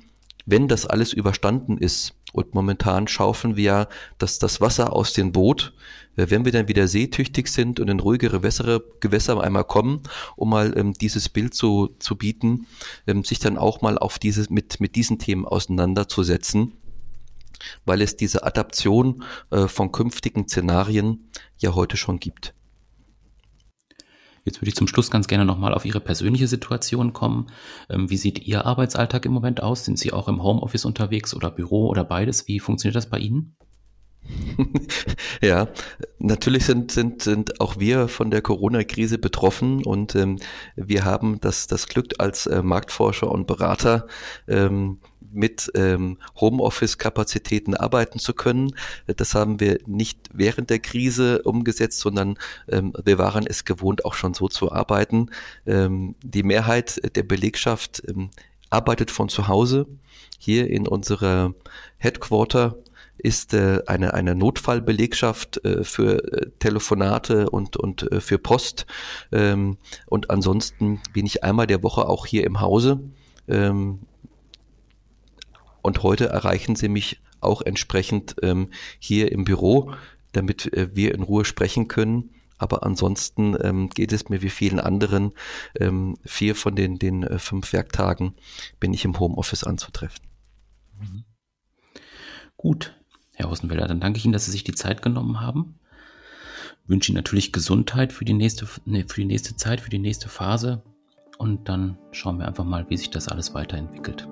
wenn 0.46 0.68
das 0.68 0.86
alles 0.86 1.14
überstanden 1.14 1.78
ist. 1.78 2.16
Und 2.32 2.54
momentan 2.54 3.08
schaufeln 3.08 3.56
wir 3.56 3.88
dass 4.18 4.40
das 4.40 4.62
Wasser 4.62 4.94
aus 4.94 5.14
dem 5.14 5.32
Boot, 5.32 5.74
äh, 6.16 6.28
wenn 6.30 6.46
wir 6.46 6.52
dann 6.52 6.68
wieder 6.68 6.88
seetüchtig 6.88 7.48
sind 7.48 7.80
und 7.80 7.88
in 7.88 8.00
ruhigere 8.00 8.44
Wässere, 8.44 8.84
Gewässer 9.00 9.42
einmal 9.42 9.64
kommen, 9.64 10.02
um 10.36 10.50
mal 10.50 10.78
ähm, 10.78 10.94
dieses 10.94 11.30
Bild 11.30 11.54
zu, 11.54 11.96
zu 12.00 12.16
bieten, 12.16 12.68
ähm, 13.08 13.24
sich 13.24 13.40
dann 13.40 13.58
auch 13.58 13.82
mal 13.82 13.98
auf 13.98 14.20
dieses, 14.20 14.50
mit, 14.50 14.80
mit 14.80 14.96
diesen 14.96 15.20
Themen 15.20 15.46
auseinanderzusetzen 15.46 16.74
weil 17.86 18.02
es 18.02 18.16
diese 18.16 18.44
Adaption 18.44 19.24
äh, 19.52 19.68
von 19.68 19.92
künftigen 19.92 20.48
Szenarien 20.48 21.30
ja 21.58 21.76
heute 21.76 21.98
schon 21.98 22.20
gibt. 22.20 22.54
Jetzt 24.46 24.62
würde 24.62 24.70
ich 24.70 24.76
zum 24.76 24.88
Schluss 24.88 25.12
ganz 25.12 25.28
gerne 25.28 25.46
nochmal 25.46 25.74
auf 25.74 25.86
Ihre 25.86 26.00
persönliche 26.00 26.48
Situation 26.48 27.14
kommen. 27.14 27.48
Ähm, 27.90 28.10
wie 28.10 28.18
sieht 28.18 28.40
Ihr 28.40 28.66
Arbeitsalltag 28.66 29.26
im 29.26 29.32
Moment 29.32 29.62
aus? 29.62 29.86
Sind 29.86 30.00
Sie 30.00 30.14
auch 30.14 30.28
im 30.28 30.42
Homeoffice 30.42 30.86
unterwegs 30.86 31.36
oder 31.36 31.52
Büro 31.52 31.88
oder 31.88 32.04
beides? 32.04 32.48
Wie 32.48 32.60
funktioniert 32.60 32.96
das 32.96 33.10
bei 33.10 33.20
Ihnen? 33.20 33.56
ja, 35.42 35.70
natürlich 36.20 36.66
sind, 36.66 36.92
sind, 36.92 37.22
sind 37.22 37.62
auch 37.62 37.80
wir 37.80 38.08
von 38.08 38.32
der 38.32 38.42
Corona-Krise 38.42 39.18
betroffen 39.18 39.86
und 39.86 40.16
ähm, 40.16 40.40
wir 40.76 41.06
haben 41.06 41.40
das, 41.42 41.68
das 41.68 41.88
Glück 41.88 42.16
als 42.20 42.46
äh, 42.46 42.62
Marktforscher 42.62 43.32
und 43.32 43.48
Berater 43.48 44.08
ähm, 44.48 45.00
mit 45.32 45.72
ähm, 45.76 46.18
Homeoffice-Kapazitäten 46.40 47.76
arbeiten 47.76 48.20
zu 48.20 48.34
können. 48.34 48.76
Das 49.08 49.36
haben 49.36 49.60
wir 49.60 49.80
nicht 49.86 50.30
während 50.34 50.70
der 50.70 50.80
Krise 50.80 51.42
umgesetzt, 51.44 52.00
sondern 52.00 52.38
ähm, 52.68 52.94
wir 53.04 53.18
waren 53.18 53.46
es 53.48 53.66
gewohnt, 53.66 54.06
auch 54.06 54.14
schon 54.14 54.34
so 54.34 54.48
zu 54.48 54.72
arbeiten. 54.72 55.30
Ähm, 55.66 56.16
die 56.24 56.44
Mehrheit 56.44 57.16
der 57.16 57.24
Belegschaft 57.24 58.04
ähm, 58.08 58.30
arbeitet 58.70 59.12
von 59.12 59.30
zu 59.30 59.48
Hause. 59.48 59.88
Hier 60.38 60.70
in 60.70 60.88
unserer 60.88 61.54
Headquarter 61.98 62.78
ist 63.20 63.54
äh, 63.54 63.82
eine, 63.86 64.14
eine 64.14 64.34
Notfallbelegschaft 64.34 65.64
äh, 65.66 65.84
für 65.84 66.24
äh, 66.24 66.52
Telefonate 66.60 67.50
und, 67.50 67.78
und 67.78 68.10
äh, 68.12 68.22
für 68.22 68.38
Post. 68.38 68.86
Ähm, 69.32 69.78
und 70.06 70.30
ansonsten 70.30 71.02
bin 71.14 71.26
ich 71.26 71.44
einmal 71.44 71.68
der 71.68 71.84
Woche 71.84 72.08
auch 72.08 72.26
hier 72.26 72.46
im 72.46 72.62
Hause. 72.62 73.02
Ähm, 73.48 74.00
und 75.82 76.04
heute 76.04 76.28
erreichen 76.28 76.76
Sie 76.76 76.90
mich 76.90 77.22
auch 77.42 77.62
entsprechend 77.62 78.36
ähm, 78.42 78.70
hier 79.00 79.32
im 79.32 79.46
Büro, 79.46 79.94
damit 80.32 80.72
äh, 80.74 80.96
wir 80.96 81.14
in 81.14 81.24
Ruhe 81.24 81.46
sprechen 81.46 81.88
können. 81.88 82.32
Aber 82.58 82.84
ansonsten 82.84 83.56
ähm, 83.62 83.90
geht 83.90 84.12
es 84.12 84.28
mir 84.28 84.42
wie 84.42 84.50
vielen 84.50 84.80
anderen. 84.80 85.32
Ähm, 85.80 86.18
vier 86.26 86.56
von 86.56 86.76
den, 86.76 87.00
den 87.00 87.24
äh, 87.24 87.40
fünf 87.40 87.72
Werktagen 87.72 88.36
bin 88.80 88.94
ich 88.94 89.06
im 89.06 89.18
Homeoffice 89.18 89.64
anzutreffen. 89.64 90.20
Gut, 92.58 92.94
Herr 93.36 93.50
Hossenwälder, 93.50 93.88
dann 93.88 94.02
danke 94.02 94.18
ich 94.18 94.26
Ihnen, 94.26 94.34
dass 94.34 94.46
Sie 94.46 94.52
sich 94.52 94.66
die 94.66 94.76
Zeit 94.76 95.02
genommen 95.02 95.40
haben. 95.40 95.80
wünsche 96.86 97.12
Ihnen 97.12 97.16
natürlich 97.16 97.54
Gesundheit 97.54 98.12
für 98.12 98.26
die 98.26 98.34
nächste, 98.34 98.68
nee, 98.84 99.06
für 99.08 99.22
die 99.22 99.28
nächste 99.28 99.56
Zeit, 99.56 99.80
für 99.80 99.90
die 99.90 100.00
nächste 100.00 100.28
Phase. 100.28 100.84
Und 101.38 101.70
dann 101.70 101.98
schauen 102.12 102.38
wir 102.38 102.48
einfach 102.48 102.66
mal, 102.66 102.90
wie 102.90 102.98
sich 102.98 103.10
das 103.10 103.30
alles 103.30 103.54
weiterentwickelt. 103.54 104.28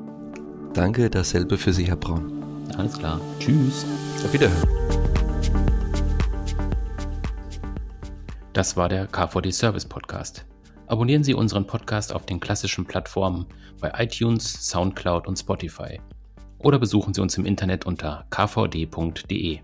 Danke, 0.77 1.09
dasselbe 1.09 1.57
für 1.57 1.73
Sie, 1.73 1.87
Herr 1.87 1.95
Braun. 1.95 2.31
Alles 2.77 2.99
klar. 2.99 3.19
Tschüss. 3.39 3.83
Auf 4.23 4.31
Wiederhören. 4.31 4.69
Das 8.53 8.77
war 8.77 8.87
der 8.87 9.07
KVD 9.07 9.49
Service 9.49 9.85
Podcast. 9.85 10.45
Abonnieren 10.85 11.23
Sie 11.23 11.33
unseren 11.33 11.65
Podcast 11.65 12.13
auf 12.13 12.27
den 12.27 12.39
klassischen 12.39 12.85
Plattformen 12.85 13.47
bei 13.81 13.91
iTunes, 13.97 14.69
SoundCloud 14.69 15.25
und 15.27 15.39
Spotify. 15.39 15.99
Oder 16.59 16.77
besuchen 16.77 17.11
Sie 17.11 17.21
uns 17.21 17.35
im 17.39 17.47
Internet 17.47 17.87
unter 17.87 18.27
kvd.de. 18.29 19.59